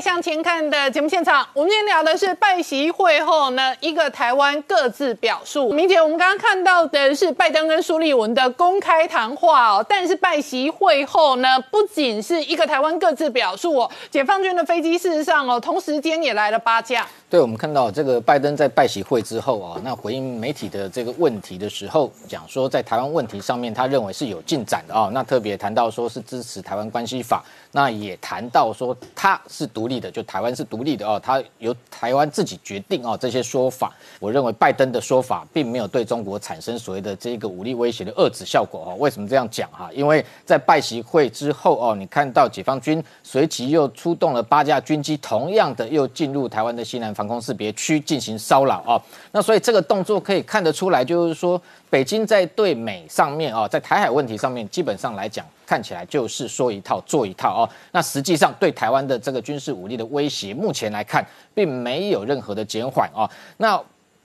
[0.00, 5.72] 向前看的节目现场，我们今天聊的是拜习会后呢，一个台湾各自表述。
[5.72, 17.06] 明姐，我们刚刚看到的是拜登跟苏利文的公开谈话哦，但是拜习会后呢，不仅是一个台湾各自表述哦，解放军的飞机事实上哦，同时间也来了八架。
[17.30, 25.10] 对，我们看到这个拜登在拜习会之后啊，那回应媒体的这个问题的时候，讲说在台湾问题上面，他认为是有进展的啊。
[25.12, 33.18] 那特别谈到说是支持台湾关系法，那也谈到说他是独立的，就台湾是独立的哦，他由台湾自己决定哦。
[33.20, 38.96] 这些说法，我认为拜登的说法并没有对中国产生所谓的这个武力威胁的遏制效果哦。
[38.98, 39.90] 为什么这样讲哈？
[39.92, 47.08] 因为在拜习会之后哦，你看到解放军随即又出动了八架军机，同样的又进入台湾的西南。
[47.18, 49.02] 防空识别区进行骚扰啊，
[49.32, 57.68] 那所以这个动作可以看得出来，就是说北京在对美上面啊，在台海问题上面，基本上来讲，看起来就是说一套做一套哦。
[57.92, 63.28] 那实际上对台湾的这个军事武力的威胁，目前来看并没有任何的减缓哦。
[63.58, 63.78] 那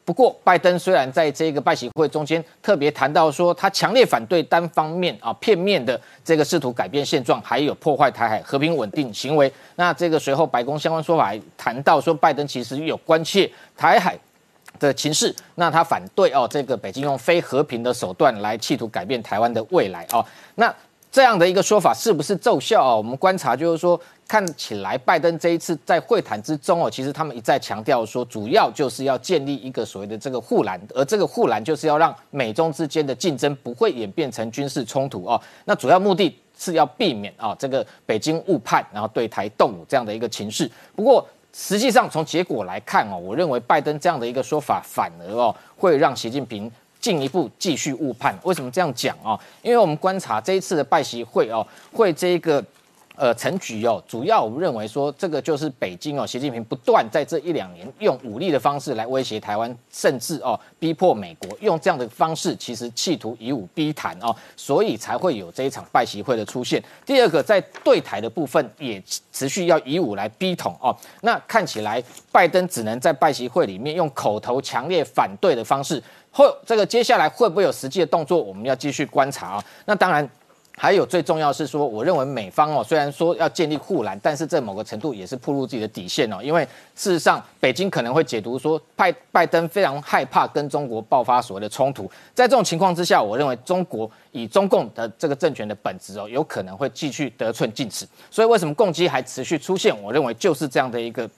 [0.06, 9.49] 不过，拜登虽然在这个拜习会中间特别谈到说，他强烈反对单方面啊、片面的这个试图改变现状，还有破坏台海和平稳定行为。
[9.77, 14.19] 那这个随后，白宫相关说法谈到说，拜登其实有关切台海
[14.77, 20.25] 的情势，那他反对哦，这个北京用非和平的手段来企图改变台湾的未来哦。
[20.56, 20.73] 那
[21.13, 22.95] 这样的一个说法是不是奏效啊？
[22.95, 35.39] 我们观察就是说，看起来拜登这一次在会谈之中哦，其实他们一再强调说，主要就是要建立一个所谓的这个护栏，而这个护栏就是要让美中之间的竞争不会演变成军事冲突哦。
[35.65, 40.67] 那主要目的是要避免啊这个北京误判，然后对台动武这样的一个情势。
[40.95, 41.23] 不过
[41.54, 46.71] 实际上从结果来看哦，我认为拜登这样的一个说法反而哦会让习近平。
[47.04, 49.38] 进一步继续误判，为什么这样讲啊？
[49.62, 51.60] 因为我们观察这一次的拜习会啊，
[51.92, 52.63] 会这个
[53.15, 66.84] 呃，成局哦，主要我们认为说，这个就是北京哦，习近平不断在这一两年用武力的方式来威胁台湾，甚至哦逼迫美国用这样的方式，其实企图以武逼谈哦，所以才会有这一场拜习会的出现。
[67.06, 79.65] 第二个，在对台的部分也持续要以武来逼统哦，那看起来拜登只能在拜习会里面用口头强烈反对的方式，会这个接下来会不会有实际的动作，我们要继续观察啊。
[79.86, 80.28] 那当然。
[80.76, 86.40] 还有最重要是说，我认为美方哦，虽然说要建立护栏，但是在某个程度也是暴露自己的底线哦。
[86.42, 92.12] 因为事实上，北京可能会解读说，拜拜登非常害怕跟中国爆发所谓的冲突。
[92.34, 98.06] 在这种情况之下，我认为中国以中共的这个政权的本质哦，有可能会继续得寸进尺。
[98.32, 99.96] 所以为什么攻击还持续出现？
[100.02, 101.30] 我认为就是这样的一个。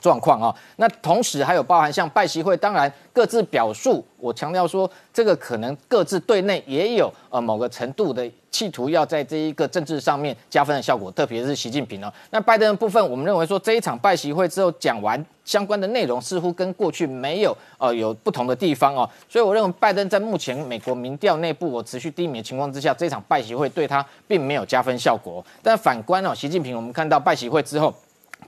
[0.00, 12.12] 状况啊，那同时还有包含像拜习会，当然各自表述，我强调说这个可能各自对内也有呃某个程度的企图，要在这一个政治上面加分的效果，特别是习近平哦。
[12.30, 25.44] 那拜登的部分，我们认为说这一场拜习会之后讲完相关的内容，似乎跟过去没有呃有不同的地方哦，所以我认为拜登在目前美国民调内部我持续低迷的情况之下，这场拜习会对他并没有加分效果。
[25.62, 27.94] 但反观哦，习近平，我们看到拜习会之后。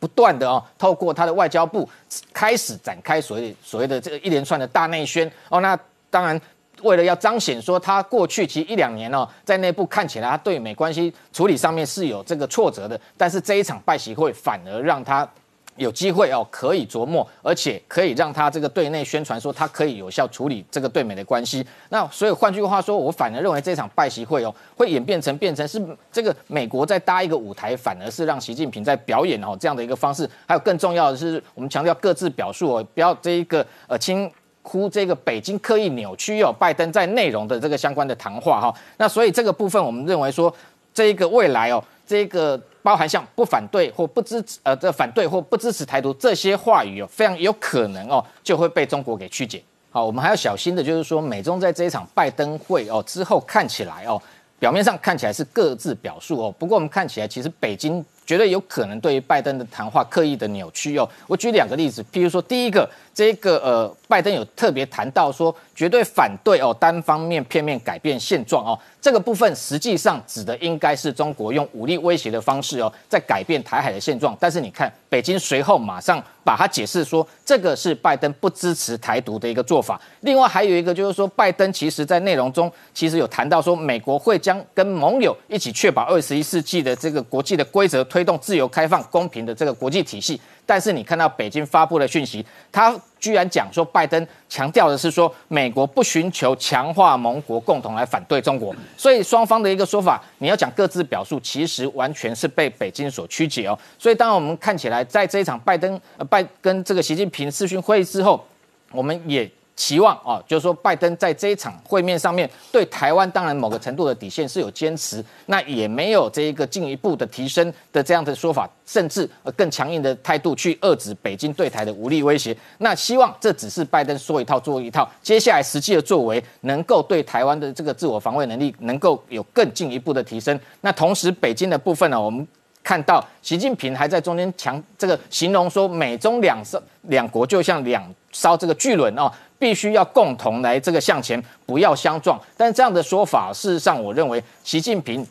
[0.02, 1.88] 不断的哦，透过他的外交部
[2.32, 5.78] 开始展开所谓所谓的这个一连串的大内宣哦，那
[6.10, 6.40] 当然
[6.82, 15.28] 为了要彰显说他过去其实一两年哦，在内部看起来他对美关系处理上面是有这个挫折的，但是这一场拜席会反而让他。
[15.76, 21.66] 有机会哦，可以琢磨，而且可以让他这个对内宣传说他可以有效处理这个对美的关系。
[21.88, 25.82] 那所以换句话说，我反而认为这场拜习会哦，会演变成变成是
[26.12, 30.28] 这个美国在搭一个舞台，反而是让习近平在表演哦这样的一个方式。
[30.46, 34.30] 还有更重要的是，我们强调各自表述哦，不要这一个呃轻
[34.62, 38.74] 忽这个北京刻意扭曲哦拜登在内容的这个相关的谈话哈。
[38.98, 40.54] 那所以这个部分，我们认为说
[40.92, 42.60] 这一个未来哦，这个。
[42.82, 49.62] 包含像不反对或不支持，呃，这反对或不支持台独这些话语哦，非常有可能哦，就会被中国给曲解。
[49.90, 54.20] 好，我们还要小心的，就是说美中在这一场拜登会哦之后，看起来哦，
[54.58, 58.04] 表面上看起来是各自表述哦，不过我们看起来其实北京。
[58.24, 61.06] 绝对有可能对于拜登的谈话刻意的扭曲哦。
[61.26, 68.78] 我举两个例子，譬如说，第一个，这个呃，拜登有特别谈到说，绝对反对哦，单方面片面改变现状哦。
[69.00, 74.36] 这个部分实际上指的应该是中国用武力威胁的方式哦，在改变台海的现状。
[74.38, 80.00] 但是你看，北京随后马上把它解释说，这个是拜登不支持台独的一个做法。
[80.20, 88.02] 另外还有一个就是说，拜登其实在内容中其实有谈到说，美国会将跟盟友一起确保二十一世纪的这个国际的规则。
[88.04, 103.78] 推动自由、开放、公平的这个国际体系，但是你看到北京发布的讯息，他居然讲说，拜登强调的是说，美国不寻求强化盟国共同来反对中国，所以双方的一个说法，你要讲各自表述，其实完全是被北京所曲解哦。
[103.98, 108.44] 所以，当我们看起来在这一场拜登呃拜跟这个习近平视讯会议之后，
[108.90, 109.50] 我们也。
[109.74, 122.56] 期望啊，就是说拜登在这一场会面上面对台湾，当然某个程度的底线是有坚持，那也没有这一个进一步的提升的这样的说法，甚至更强硬的态度去遏制北京对台的武力威胁。
[122.78, 130.58] 那希望这只是拜登说一套做一套，接下来实际的作为能够对台湾的这个自我防卫能力能够有更进一步的提升。
[130.82, 132.46] 那同时北京的部分呢，我们
[132.84, 139.32] 看到习近平还在中间强这个形容说，美中两艘两国就像两艘这个巨轮哦。
[139.62, 142.36] 必须要共同来这个向前，不要相撞。
[142.56, 145.24] 但是这样的说法，事实上，我认为习近平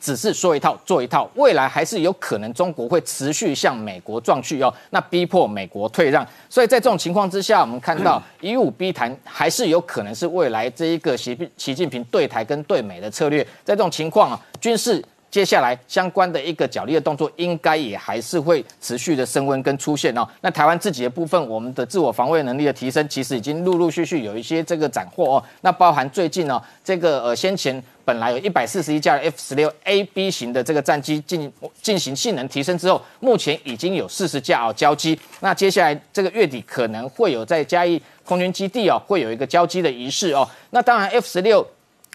[0.00, 6.26] 只是说一套做一套，未来还是有可能中国会持续向美国撞去哦，那逼迫美国退让。
[6.48, 13.44] 所以在这种情况之下，我们看到以武逼谈还是有可能是未来这一个习习近平对台跟对美的策略。
[13.62, 15.04] 在这种情况啊，军事。
[15.34, 20.24] 接下来相关的一个角力的动作，应该也还是会持续的升温跟出现哦。
[20.42, 25.44] 那台湾自己的部分，我们的自我防卫能力的提升，其实已经陆陆续续有一些这个斩获哦。
[25.62, 35.18] 那包含最近呢，这个呃先前本来有一百四十一架 F 十六 A B 型的这个战机进进行性能提升之后，目前已经有四十架哦交机。
[35.40, 40.48] 那接下来这个月底可能会有在嘉义空军基地哦，会有一个交机的仪式哦。
[40.70, 41.66] 那当然 F 十六。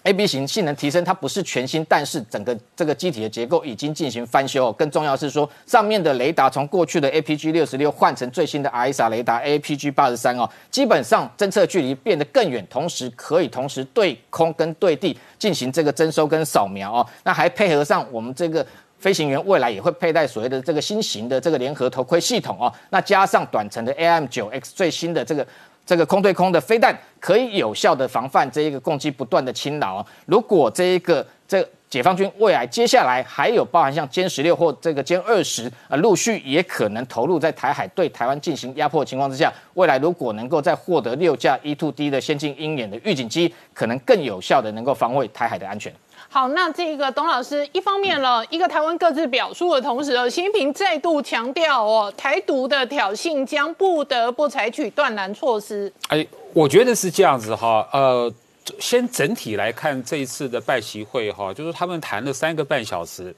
[0.04, 4.72] A B 型性能提升，它不是全新，但是整个这个机体的结构已经进行翻修。
[4.72, 17.06] 更重要是说，上面的雷达从过去的 A P G 六十六换成最新的 i s a 雷达 A P G 八十三哦，基本上侦测距离变得更远，同时可以同时对空跟对地进行这个征收跟扫描哦。
[17.24, 18.66] 那还配合上我们这个
[18.98, 22.72] 飞行员未来也会佩戴所谓的这个新型的这个联合头盔系统哦。
[22.88, 25.46] 那加上短程的 A M 九 X 最新的这个。
[25.84, 30.06] 这个空对空的飞弹可以有效的防范这一个攻击不断的侵扰。
[30.26, 45.92] 如果这一个这解放军未来接下来还有包含像歼十六或这个歼二十啊，陆续也可能投入在台海对台湾进行压迫情况之下，未来如果能够再获得六架 E-2D 的先进鹰眼的预警机，可能更有效的能够防卫台海的安全。
[46.32, 55.92] 好，那这个董老师一方面了一个台湾各自表述的同时，习近平再度强调哦，台独的挑衅将不得不采取断然措施。
[56.06, 58.32] 哎，我觉得是这样子哈，呃，
[58.78, 63.34] 先整体来看这一次的拜习会哈，就是他们谈了三个半小时，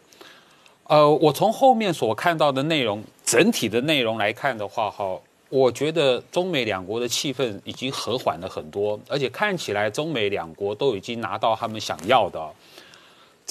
[0.85, 5.19] 呃，我从后面所看到的内容，整体的内容来看的话哈，
[5.49, 12.39] 我觉得中美两国的气氛已经和缓了很多，而且看起来中美两国都已经拿到他们想要的。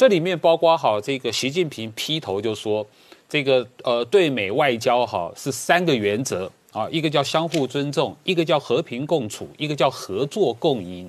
[0.02, 2.84] 这里面包括好这个习近平劈头就说，
[3.30, 11.08] 这个呃对美外交哈是三个原则啊，一个叫相互尊重，一个叫和平共处，一个叫合作共赢。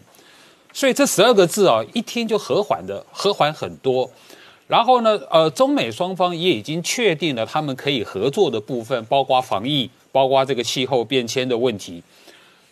[0.75, 4.11] 所以这十二个字啊，一听就和缓的和缓很多。
[4.67, 12.03] 然后呢，呃，中美双方也已经确定了他们可以合作的部分，包括防疫，包括这个气候变迁的问题。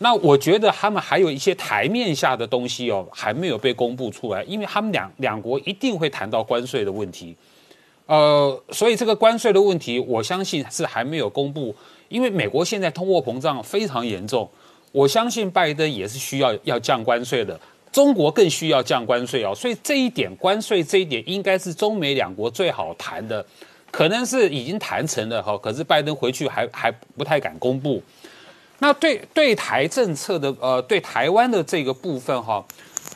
[0.03, 7.37] 那我觉得他们还有一些台面下的东西哦，还没有被公布出来，因为他们两两国一定会谈到关税的问题，
[8.07, 11.75] 呃，所以这个关税的问题，我相信是还没有公布，
[12.09, 14.49] 因为美国现在通货膨胀非常严重，
[14.91, 17.61] 我相信拜登也是需要要降关税的，
[17.93, 23.45] 中国更需要降关税哦，所以这一点关税这一点应该是中美两国最好谈的，
[23.91, 28.03] 可能是已经谈成了哈，可是拜登回去还还不太敢公布。
[28.83, 32.65] 那对对台政策的呃，对台湾的这个部分哈，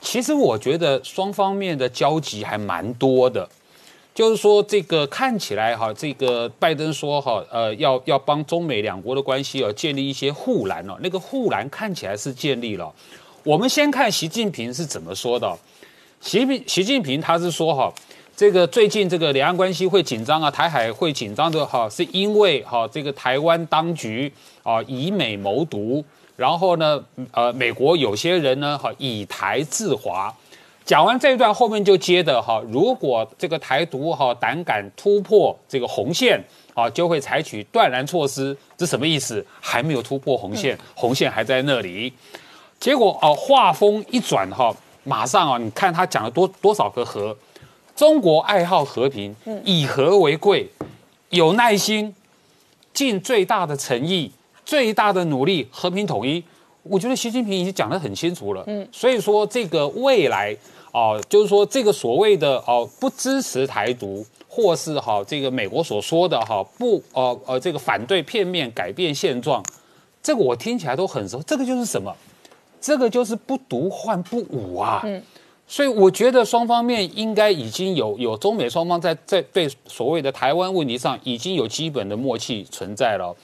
[0.01, 3.49] 其实我觉得双方面的交集还蛮多的，
[4.15, 12.93] 就是说这个看起来哈，这个拜登说哈，呃，要要帮中美两国的关系哦建立一些护栏哦，那个护栏看起来是建立了。
[13.43, 15.59] 我们先看习近平是怎么说的，
[16.21, 17.93] 习平习近平他是说哈。
[18.37, 24.33] 这个最近这个两岸关系会紧张啊，台海会紧张的哈，是因为哈这个台湾当局
[24.65, 26.05] 啊以美谋独，
[26.35, 30.35] 然后呢呃美国有些人呢哈以台制华，
[30.85, 36.43] 讲完这一段后面就接的哈，如果这个台独哈胆敢突破这个红线
[36.75, 39.47] 啊，就会采取断然措施，这什么意思？
[39.61, 42.13] 还没有突破红线， 红线还在那里。
[42.81, 44.75] 结果哦话锋一转哈，
[45.05, 47.37] 马上啊你看他讲了多多少个和。
[47.97, 49.35] 中国爱好和平，
[49.65, 50.69] 以和为贵，
[51.31, 52.13] 有耐心，
[52.93, 54.31] 尽最大的诚意，
[54.65, 56.43] 最大的努力，和平统一。
[56.83, 58.65] 我觉得习近平已经讲得很清楚了。
[58.67, 60.55] 嗯，所以说这个未来
[60.91, 69.65] 啊，就是说这个所谓的哦不支持台独，或是哈这个美国所说的哈不呃呃这个反对片面改变现状，
[70.21, 71.41] 这个我听起来都很熟。
[71.47, 72.15] 这个就是什么？
[72.81, 75.01] 这个就是不独患不武啊。
[75.05, 75.23] 嗯。
[75.67, 83.35] 所以我觉得双方面应该已经有有中美双方在在对所谓的台湾问题上已经有基本的默契存在了，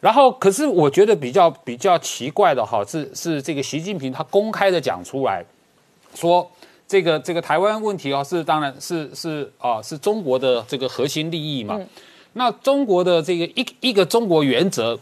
[0.00, 5.44] 然后可是我觉得比较比较奇怪的哈是是这个习近平他公开的讲出来，
[6.14, 6.50] 说
[6.88, 11.78] 这个这个台湾问题啊是当然是是啊是中国的这个核心利益嘛，
[12.32, 14.98] 那中国的这个一一个中国原则，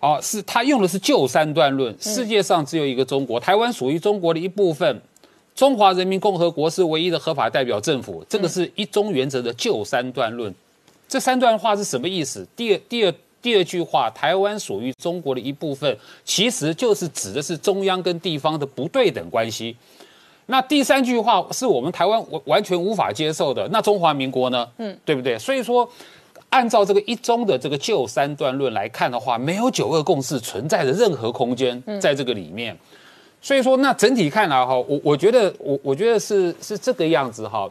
[0.00, 5.00] 啊是他用的是旧三段论，世界上只有一个中国，台湾属于中国的一部分。
[5.60, 10.54] 中华人民共和国是唯一的合法代表政府，这个是一中原则的旧三段论。
[11.06, 12.48] 这三段话是什么意思？
[12.56, 15.94] 第二、第二、第二句话，台湾属于中国的一部分，
[16.24, 19.76] 其实就是指的是中央跟地方的不对等关系。
[20.46, 23.68] 那第三句话是我们台湾完完全无法接受的。
[23.70, 24.66] 那中华民国呢？
[24.78, 25.38] 嗯，对不对？
[25.38, 25.86] 所以说，
[26.48, 32.74] 按照这个一中的这个旧三段论来看的话，没有九二共识存在的任何空间在这个里面。
[33.42, 37.70] 所以说，那整体看来哈，我我觉得我我觉得是是这个样子哈，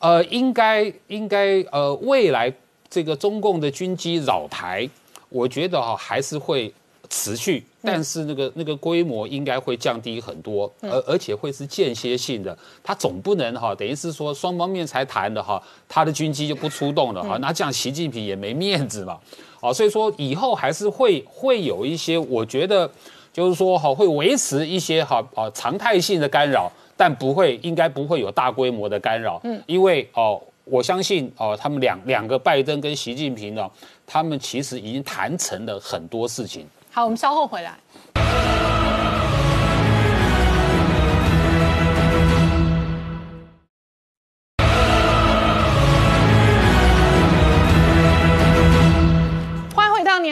[0.00, 2.52] 呃，应该应该呃，未来
[2.90, 4.86] 这个中共的军机扰台，
[5.30, 6.70] 我觉得哈还是会
[7.08, 19.18] 持续，但是那个那个规模应该会降低很多，而而且会是间歇性的，它总不能哈，等于是说双方面才谈的哈，他的军机就不出动了哈，那这样习近平也没面子嘛，
[19.62, 22.90] 哦，所以说以后还是会会有一些，我觉得。
[23.32, 29.40] 就是说，哈，会维持一些哈啊常态性的干扰，但不会，应该不会有大规模的干扰。
[29.44, 33.70] 嗯，因为哦，我相信哦，他们两两个拜登跟习近平呢，
[34.06, 36.66] 他们其实已经谈成了很多事情。
[36.90, 37.78] 好，我们稍后回来。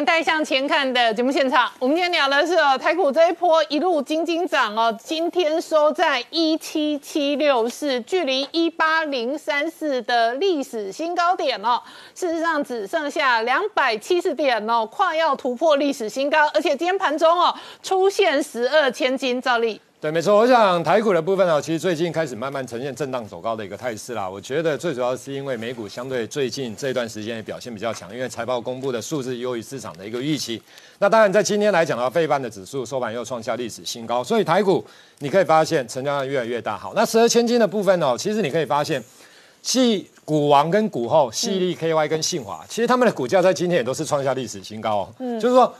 [0.06, 11.82] 带向前看的节目现场，我们今天聊的是哦，台股这一波一路金金涨哦，今天收在一七七六四，距离一八零三四的历史新高点哦，
[12.14, 17.52] 事实上只剩下两百七十点哦，快要突破历史新高，而且今天盘中哦
[17.82, 19.80] 出现十二千金照例。
[20.06, 20.36] 对，没错。
[20.36, 24.30] 我想台股的部分呢，其实最近开始慢慢呈现震荡走高的一个态势啦。
[24.30, 30.62] 我觉得最主要是因为美股相对最近这段时间的表现比较强，因为财报公布的数字优于市场的一个预期。
[31.00, 34.84] 那当然在今天来讲的话，费半的指数收盘又创下历史新高，所以台股
[35.18, 36.78] 你可以发现成交量越来越大。
[36.78, 39.02] 好，那十二千金的部分哦，其实你可以发现，
[39.60, 45.08] 系股王跟股后，细力 KY 跟信华，其实他们的股价在今天也都是创下历史新高哦。
[45.18, 45.74] 嗯，就是说。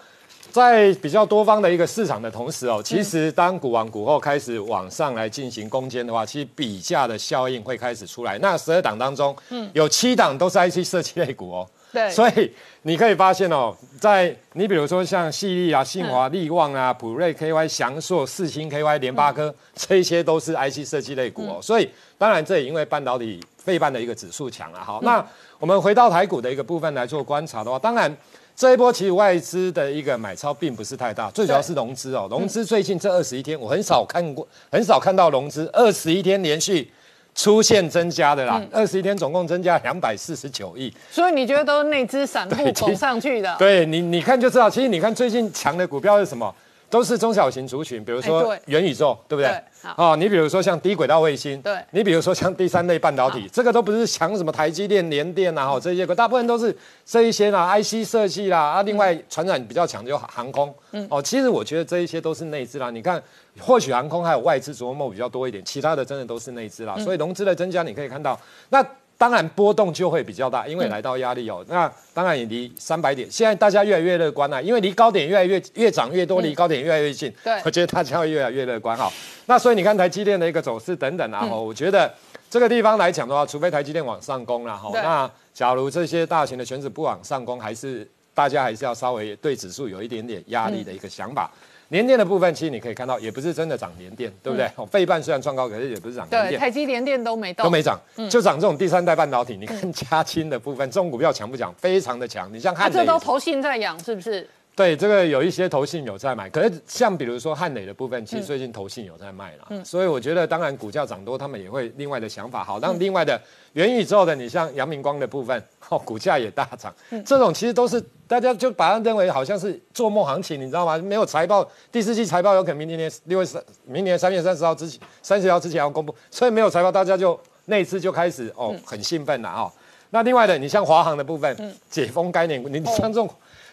[0.56, 8.38] 在比较多方的一个市场的同时哦，其实当股王股后开始往上来进行攻坚的话，其实比价的效应会开始出来。
[8.38, 11.68] 那十二档当中，嗯，有七档都是 IC 设计类股哦。
[11.92, 12.50] 对，所以
[12.82, 21.58] 你可以发现哦，在你比如说像细力啊、信华、力旺啊、普瑞 KY、翔硕、四星 KY、联发科，这些都是 IC 设计类股哦。
[21.60, 24.80] 所以当然这也因为半导体费半的一个指数强了。
[24.80, 25.24] 好，那
[25.58, 28.16] 我们回到台股的一个部分来做观察的话，当然。
[28.56, 32.26] 这一波其实外资的一个买超并不是太大，最主要是融资哦。
[32.30, 36.90] 融资最近这二十一天，我很少看过，很少看到融资二十一天连续
[37.34, 38.58] 出现增加的啦。
[38.72, 40.90] 二十一天总共增加两百四十九亿。
[41.10, 43.54] 所以你觉得都是内资散户捧上去的？
[43.58, 44.70] 对你，你看就知道。
[44.70, 46.54] 其实你看最近强的股票是什么？
[46.88, 49.62] 都是中小型族群，比如说元宇宙，对不对？
[49.96, 62.90] 哦，你比如说像低轨道卫星，对，你比如说像第三类半导体，这个都不是强什么台积电、联电啊，哈，这些个大部分都是这一些啦，IC 设计啦，啊，另外传染比较强就航空，嗯，哦，其实我觉得这一些都是内资啦。
[62.90, 63.22] 你看，
[63.60, 66.96] 或许航空还有外资琢磨比较多一点，其他的真的都是内资啦。
[66.98, 68.38] 所以融资的增加，你可以看到
[68.70, 68.84] 那。
[69.18, 71.64] 当然波动就会比较大，因为来到压力哦。
[71.68, 77.32] 那当然也离三百点，现在大家越来越乐观了，因为离高点越来越越涨越多，离高点越来越近。
[77.42, 79.10] 对，我觉得大家会越来越乐观哈。
[79.46, 82.12] 那所以你看台积电的一个走势等等啊，我觉得
[82.50, 84.90] 这个地方来讲的话，除非台积电往上攻了哈。
[84.92, 91.50] 那假如这些大型的选址不往上攻，还是大家还是要稍微对指数有一点点压力的一个想法。
[91.88, 94.68] 联电的部分，其实你可以看到，也不是真的涨联电，对不对？
[94.76, 96.52] 哦，费半虽然创高，可是也不是涨联电。
[96.54, 99.56] 对，台积联电都没动，都没涨，就涨这种第三代半导体。
[99.56, 101.72] 你看嘉清的部分，这种股票强不强？
[101.78, 102.52] 非常的强。
[102.52, 104.48] 你像汉，这都投信在养，是不是？
[104.76, 112.62] 对，这个有一些投信有在买，可是像比如说汉磊的部分，其实最近投信有在卖了，所以我觉得当然股价涨多，他们也会另外的想法。
[112.62, 113.40] 好，那另外的
[113.72, 117.98] 元宇宙的，你像阳明光的部分，哦，股价也大涨，这种其实都是
[118.28, 120.98] 大家就把它认为好像是做梦行情，你知道吗？
[120.98, 129.72] 没有财报，第四季财报有可能明年六月三，明年三月三十号之前，三十号之前要公布，所以没有财报，大家就那次就开始哦很兴奋了哦。
[130.10, 133.26] 那另外的，你像华航的部分，解封概念，你像这种。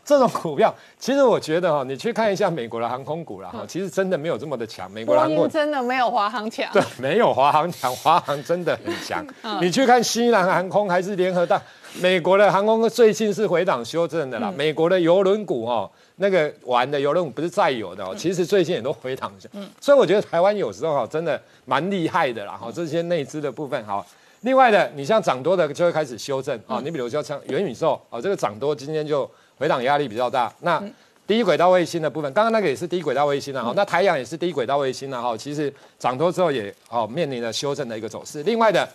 [0.05, 4.91] 这种股票，其实我觉得哈，你去看一下美国的航空股了哈，其实真的没有这么的强。
[4.91, 6.69] 美国航空真的没有华航强。
[6.73, 9.25] 对，没有华航强，华航真的很强。
[9.61, 11.61] 你去看西南航空还是联合大，
[12.01, 14.53] 美国的航空最近是回档修正的啦。
[14.55, 19.47] 美国的邮轮股哈，那个玩的邮轮股不是再有的哦，其实最近也都回档下。
[19.53, 22.57] 嗯，所以我觉得台湾有时候哈，真的蛮厉害的啦。
[22.59, 24.05] 哈，这些内资的部分哈，
[24.41, 26.81] 另外的你像涨多的就会开始修正啊。
[26.83, 29.29] 你比如说像元宇宙啊，这个涨多今天就。
[29.57, 30.81] 回档压力比较大，那
[31.25, 38.43] 低轨道卫星的部分，刚刚那个也是低轨道卫星啊哈，那太阳也是低轨道卫星啊哈，其实涨多之后也哦面临了修正的一个走势。
[38.43, 38.87] 另外的，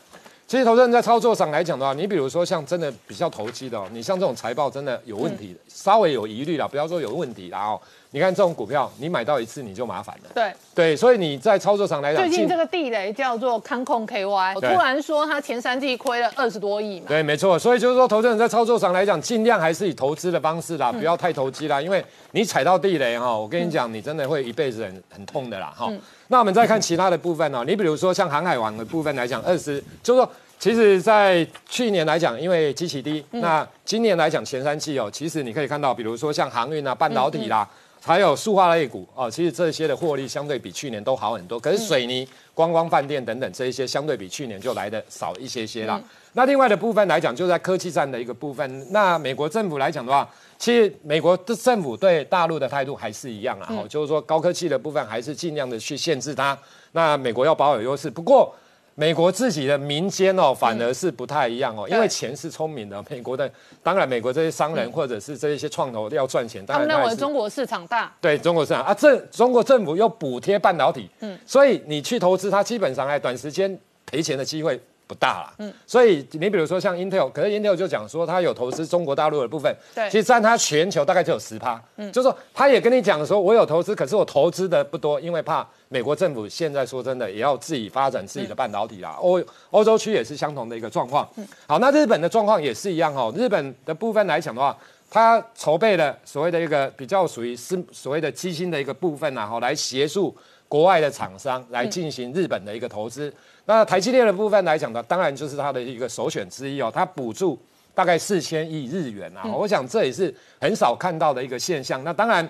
[0.48, 7.78] 其实投资人在操作上来讲的话，你比如说像真的比较投机的，你像这种财报真的有问题的，稍微有疑虑啦，不要说有问题啦哦。
[8.12, 10.30] 你看这种股票，你买到一次你就麻烦了。
[10.34, 17.06] 对对，所以你在操作上来讲，最近这个地雷叫做康控 KY，突然说它前三季亏了二十多亿嘛。
[17.08, 17.58] 对，没错。
[17.58, 25.92] 所以就是说，投资人在操作上来讲，尽量还是以投资的方式啦，不要太投机啦，因为你踩到地雷哈，我跟你讲，你真的会一辈子很很痛的啦哈。
[26.28, 37.68] 那我们再看其他的部分哦，你比如说像航海王的部分来讲，二十就是说，其实在去年来讲，因为基期低，那今年来讲前三季哦，其实你可以看到，比如说像航运啊、半导体啦。
[38.00, 41.58] 还有塑化类股哦，其实这些的获利相对比去年都好很多。
[41.58, 46.00] 可是水泥、观光饭店等等这一些，相对比去年就来的少一些些啦。
[46.38, 48.86] 那另外的部分来讲，就在科技战的一个部分。
[48.92, 56.56] 那美国政府来讲的话，其实美国的政府对大陆的态度还是一样啊，就是说高科技的部分还是尽量的去限制它。
[56.92, 58.54] 那美国要保有优势，不过。
[58.94, 63.00] 美国自己的民间哦，反而是不太一样哦，因为钱是聪明的。
[63.08, 63.48] 美国的
[63.80, 68.12] 当然，美国这些商人或者是这一些创投要赚钱，他们认为中国市场大。
[68.20, 75.54] 对中国市场啊，政中国政府又补贴半导体，嗯，所以你去投资它，基本上哎，短时间赔钱的机会不大了。
[75.58, 81.82] 嗯，所以你比如说像 Intel，可是 Intel 就讲说它有投资中国大陆的部分，对，其实占它全球大概只有十趴。
[81.96, 89.16] 嗯，就说他也跟你讲说，我有投资，可是我投资的不多，因为怕美国政府现在说真的也要自己发展自己的半导体啦。
[89.18, 91.26] 欧欧洲区也是相同的一个状况。
[91.36, 93.32] 嗯，好，那日本的状况也是一样哦。
[93.34, 94.76] 日本的部分来讲的话。
[95.10, 100.36] 他筹备了所谓的一个比较属于是所谓的基金的一个部分然后来协助
[100.68, 103.32] 国外的厂商来进行日本的一个投资。
[103.64, 106.90] 那台积电的部分来讲呢，当然就是它的一个首选之一哦。
[106.94, 107.58] 它补助
[107.94, 112.04] 大概四千亿日元啊，我想这也是很少看到的一个现象。
[112.04, 112.46] 那当然，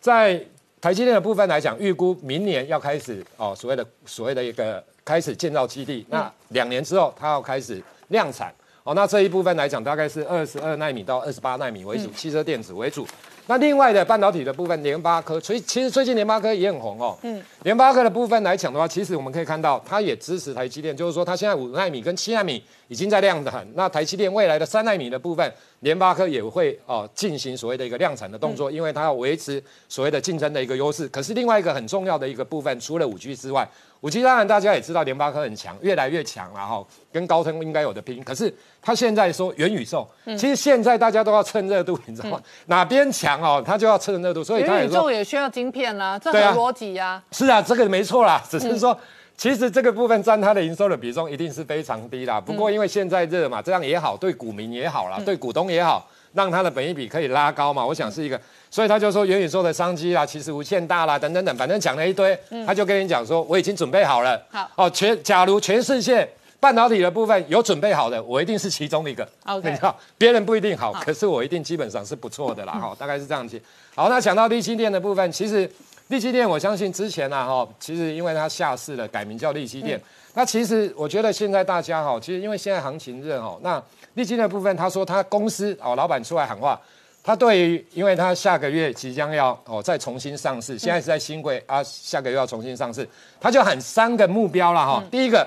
[0.00, 0.40] 在
[0.80, 6.06] 台积电的部分来讲，预估明年要开始哦，所谓的所谓的一个开始建造基地。
[6.08, 8.54] 那两年之后，它要开始量产。
[8.86, 13.04] 哦，那这一部分来讲，大概是二十二纳米到二十八纳米为主，汽车电子为主。
[13.48, 17.18] 那另外的半导体的部分，联发科，所以其实最近联发科也很红哦。
[17.22, 31.08] 嗯，联发科的部分来讲的话，其实我们可以看到，它也支持台积电，就是说它现在五纳米跟七纳米已经在量产，那台积电未来的三纳米的部分，联发科也会哦进行所谓的一个量产的动作，因为它要维持所谓的竞争的一个优势。
[31.08, 33.68] 可是另外一个很重要的一个部分，除了五 G 之外，
[34.00, 38.22] 五 G 当然大家也知道，联发科很强，越来越强了哈，跟高通应该有的拼。
[38.24, 38.52] 可是
[38.86, 42.40] 他现在说元宇宙，其实现在大家都要蹭热度，你知道吗？
[42.66, 44.44] 哪边强哦，他就要蹭热度。
[44.44, 47.20] 所以元宇宙也需要晶片啦，这很逻辑呀。
[47.32, 48.96] 是啊，这个没错啦，只是说，
[49.36, 52.40] 其实这个部分占它的营收的比重一定是非常低啦。
[52.40, 57.84] 不过因为现在热嘛，这样也好，对股民也好啦，对股东也好，让它的本益比可以拉高嘛。
[57.84, 58.40] 我想是一个。
[58.70, 64.40] 所以他就说元宇宙的商机啦，其实无限大啦，等等等，反正讲了一堆，他就跟你讲说，我已经准备好了。
[64.50, 66.28] 好哦，全假如全世界
[66.58, 69.28] 半导体的部分有准备好的，我一定是其中一个。
[69.44, 72.72] OK，你知道别人不一定好，可是我一定基本上是不错的啦。
[72.72, 73.60] 哈，大概是这样子。
[73.94, 75.70] 好，那讲到立基电的部分，其实
[76.08, 80.00] 立基电我相信之前啊，哈，其实因为它下市了，改名叫立基电。
[80.34, 83.82] 那其实我觉得现在大家哈，其实因为现在行情热哈，那
[84.14, 86.80] 立基的部分，他说他公司哦，老板出来喊话。
[87.22, 93.04] 他对于，因为他下个月即将要哦再重新上市，现在是在新贵啊，下个月要重新上市，
[93.40, 95.02] 他就喊三个目标了哈。
[95.10, 95.44] 第一个，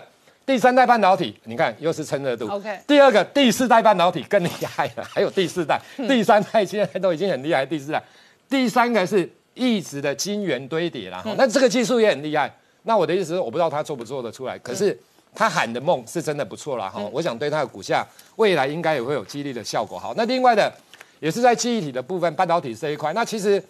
[0.50, 2.50] 第三代半导体，你看又是蹭热度。
[2.50, 2.76] OK。
[2.88, 8.02] 第二个，第四代半导体更厉害了， 还有第四代、第三代现在都已经很厉害，第四代。
[8.50, 12.52] 第三个是一直的晶圆堆叠了，那这个技术也很厉害。
[12.82, 15.00] 那我的意思是，我不知道他做不做得出来，可是
[15.36, 17.00] 他喊的梦是真的不错啦哈。
[17.14, 18.04] 我想对他的股价
[18.38, 20.00] 未来应该也会有激励的效果。
[20.00, 20.74] 好，那另外的。
[21.22, 23.12] 也是在记忆体的部分，半导体这一块。
[23.12, 23.62] 那其实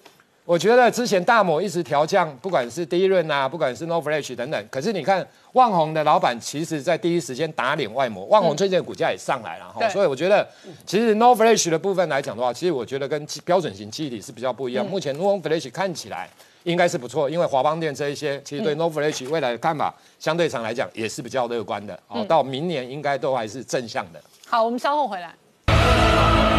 [0.50, 4.68] 我觉得之前大摩一直调降，不管是第一润啊，不管是 No Flash 等等。
[4.72, 9.88] 可是你看旺宏的老板，其实在第一时间打脸外模，旺宏最近的股价也上来了哈。
[9.89, 10.50] 所以我觉得，
[10.88, 14.84] 其实 No Flash 的部分来讲的话，其实我觉得跟标准型记忆体是比较不一样。
[14.84, 16.28] 目前 No Flash 看起来
[16.64, 21.93] 应该是不错，因为华邦电这一些，其实对 No Flash 未来的看法，相对上来讲也是比较乐观的。
[22.08, 24.20] 哦，到明年应该都还是正向的。
[24.47, 26.59] 好，我们稍后回来。